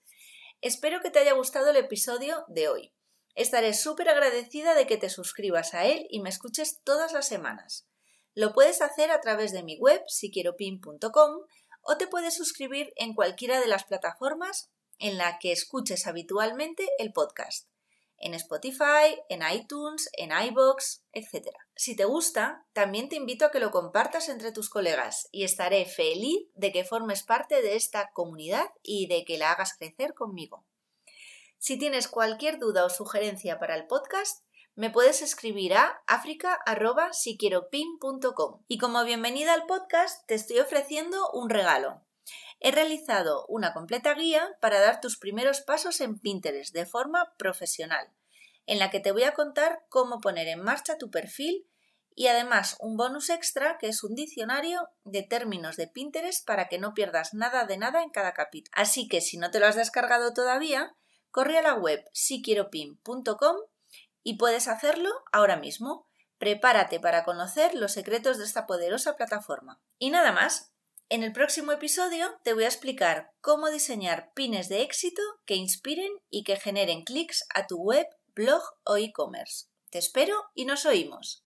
Espero 0.62 1.00
que 1.02 1.10
te 1.10 1.18
haya 1.18 1.34
gustado 1.34 1.68
el 1.70 1.76
episodio 1.76 2.46
de 2.48 2.68
hoy. 2.68 2.94
Estaré 3.34 3.74
súper 3.74 4.08
agradecida 4.08 4.74
de 4.74 4.86
que 4.86 4.96
te 4.96 5.10
suscribas 5.10 5.74
a 5.74 5.84
él 5.84 6.06
y 6.08 6.20
me 6.20 6.30
escuches 6.30 6.80
todas 6.84 7.12
las 7.12 7.28
semanas. 7.28 7.86
Lo 8.34 8.52
puedes 8.52 8.82
hacer 8.82 9.10
a 9.10 9.20
través 9.20 9.52
de 9.52 9.62
mi 9.62 9.76
web 9.78 10.02
siquieropin.com 10.08 11.46
o 11.82 11.96
te 11.96 12.06
puedes 12.06 12.34
suscribir 12.34 12.92
en 12.96 13.14
cualquiera 13.14 13.60
de 13.60 13.68
las 13.68 13.84
plataformas 13.84 14.70
en 14.98 15.18
la 15.18 15.38
que 15.38 15.52
escuches 15.52 16.06
habitualmente 16.06 16.88
el 16.98 17.12
podcast. 17.12 17.68
En 18.16 18.34
Spotify, 18.34 19.20
en 19.28 19.42
iTunes, 19.52 20.08
en 20.16 20.30
iBox, 20.30 21.02
etc. 21.12 21.48
Si 21.76 21.94
te 21.94 22.04
gusta, 22.04 22.66
también 22.72 23.08
te 23.08 23.16
invito 23.16 23.44
a 23.44 23.50
que 23.50 23.60
lo 23.60 23.70
compartas 23.70 24.28
entre 24.28 24.52
tus 24.52 24.70
colegas 24.70 25.28
y 25.30 25.44
estaré 25.44 25.84
feliz 25.84 26.48
de 26.54 26.72
que 26.72 26.84
formes 26.84 27.22
parte 27.22 27.60
de 27.60 27.76
esta 27.76 28.10
comunidad 28.12 28.66
y 28.82 29.06
de 29.08 29.24
que 29.24 29.36
la 29.36 29.52
hagas 29.52 29.74
crecer 29.76 30.14
conmigo. 30.14 30.64
Si 31.58 31.78
tienes 31.78 32.08
cualquier 32.08 32.58
duda 32.58 32.84
o 32.84 32.90
sugerencia 32.90 33.58
para 33.58 33.74
el 33.74 33.86
podcast, 33.86 34.42
me 34.76 34.90
puedes 34.90 35.22
escribir 35.22 35.74
a 35.74 36.02
africa.siquieropin.com. 36.06 38.62
Y 38.66 38.78
como 38.78 39.04
bienvenida 39.04 39.54
al 39.54 39.66
podcast, 39.66 40.26
te 40.26 40.34
estoy 40.34 40.58
ofreciendo 40.58 41.30
un 41.32 41.48
regalo. 41.48 42.02
He 42.58 42.72
realizado 42.72 43.46
una 43.46 43.72
completa 43.72 44.14
guía 44.14 44.56
para 44.60 44.80
dar 44.80 45.00
tus 45.00 45.16
primeros 45.18 45.60
pasos 45.60 46.00
en 46.00 46.18
Pinterest 46.18 46.74
de 46.74 46.87
forma 46.87 47.37
profesional, 47.37 48.12
en 48.66 48.80
la 48.80 48.90
que 48.90 48.98
te 49.00 49.12
voy 49.12 49.24
a 49.24 49.34
contar 49.34 49.84
cómo 49.88 50.20
poner 50.20 50.48
en 50.48 50.62
marcha 50.62 50.98
tu 50.98 51.10
perfil 51.10 51.68
y 52.16 52.28
además 52.28 52.76
un 52.80 52.96
bonus 52.96 53.28
extra 53.30 53.76
que 53.78 53.88
es 53.88 54.02
un 54.02 54.14
diccionario 54.14 54.88
de 55.04 55.22
términos 55.22 55.76
de 55.76 55.88
Pinterest 55.88 56.46
para 56.46 56.68
que 56.68 56.78
no 56.78 56.94
pierdas 56.94 57.34
nada 57.34 57.64
de 57.64 57.76
nada 57.76 58.02
en 58.02 58.10
cada 58.10 58.32
capítulo. 58.32 58.72
Así 58.74 59.08
que 59.08 59.20
si 59.20 59.37
no 59.37 59.50
te 59.50 59.60
lo 59.60 59.66
has 59.66 59.76
descargado 59.76 60.32
todavía, 60.32 60.96
corre 61.30 61.58
a 61.58 61.62
la 61.62 61.74
web 61.74 62.02
siquieropin.com 62.12 63.56
y 64.24 64.38
puedes 64.38 64.66
hacerlo 64.66 65.10
ahora 65.30 65.56
mismo. 65.56 66.08
Prepárate 66.38 66.98
para 66.98 67.22
conocer 67.22 67.74
los 67.74 67.92
secretos 67.92 68.38
de 68.38 68.44
esta 68.44 68.66
poderosa 68.66 69.14
plataforma. 69.14 69.80
Y 69.98 70.10
nada 70.10 70.32
más, 70.32 70.72
en 71.08 71.22
el 71.22 71.32
próximo 71.32 71.70
episodio 71.70 72.26
te 72.42 72.54
voy 72.54 72.64
a 72.64 72.68
explicar 72.68 73.30
cómo 73.40 73.70
diseñar 73.70 74.32
pines 74.34 74.68
de 74.68 74.82
éxito 74.82 75.22
que 75.44 75.54
inspiren 75.54 76.10
y 76.30 76.42
que 76.42 76.56
generen 76.56 77.04
clics 77.04 77.46
a 77.54 77.66
tu 77.68 77.76
web, 77.76 78.06
blog 78.34 78.62
o 78.82 78.96
e-commerce. 78.96 79.66
Te 79.90 79.98
espero 79.98 80.34
y 80.54 80.64
nos 80.64 80.87
oímos. 80.87 81.44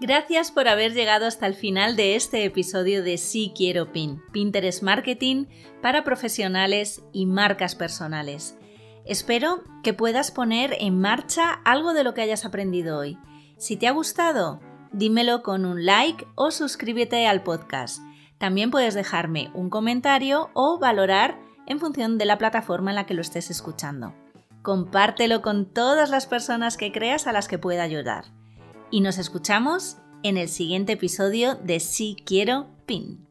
Gracias 0.00 0.50
por 0.50 0.66
haber 0.68 0.94
llegado 0.94 1.26
hasta 1.26 1.46
el 1.46 1.54
final 1.54 1.94
de 1.94 2.16
este 2.16 2.44
episodio 2.44 3.02
de 3.02 3.18
Sí 3.18 3.52
Quiero 3.54 3.92
Pin, 3.92 4.22
Pinterest 4.32 4.82
Marketing 4.82 5.44
para 5.82 6.04
profesionales 6.04 7.02
y 7.12 7.26
marcas 7.26 7.74
personales. 7.74 8.56
Espero 9.10 9.64
que 9.82 9.92
puedas 9.92 10.30
poner 10.30 10.76
en 10.78 11.00
marcha 11.00 11.54
algo 11.64 11.94
de 11.94 12.04
lo 12.04 12.14
que 12.14 12.20
hayas 12.20 12.44
aprendido 12.44 12.96
hoy. 12.96 13.18
Si 13.58 13.76
te 13.76 13.88
ha 13.88 13.90
gustado, 13.90 14.60
dímelo 14.92 15.42
con 15.42 15.64
un 15.64 15.84
like 15.84 16.28
o 16.36 16.52
suscríbete 16.52 17.26
al 17.26 17.42
podcast. 17.42 18.00
También 18.38 18.70
puedes 18.70 18.94
dejarme 18.94 19.50
un 19.52 19.68
comentario 19.68 20.50
o 20.54 20.78
valorar 20.78 21.40
en 21.66 21.80
función 21.80 22.18
de 22.18 22.24
la 22.24 22.38
plataforma 22.38 22.92
en 22.92 22.94
la 22.94 23.06
que 23.06 23.14
lo 23.14 23.22
estés 23.22 23.50
escuchando. 23.50 24.14
Compártelo 24.62 25.42
con 25.42 25.66
todas 25.66 26.10
las 26.10 26.26
personas 26.26 26.76
que 26.76 26.92
creas 26.92 27.26
a 27.26 27.32
las 27.32 27.48
que 27.48 27.58
pueda 27.58 27.82
ayudar. 27.82 28.26
Y 28.92 29.00
nos 29.00 29.18
escuchamos 29.18 29.96
en 30.22 30.36
el 30.36 30.48
siguiente 30.48 30.92
episodio 30.92 31.56
de 31.56 31.80
Si 31.80 32.14
Quiero 32.24 32.68
Pin. 32.86 33.29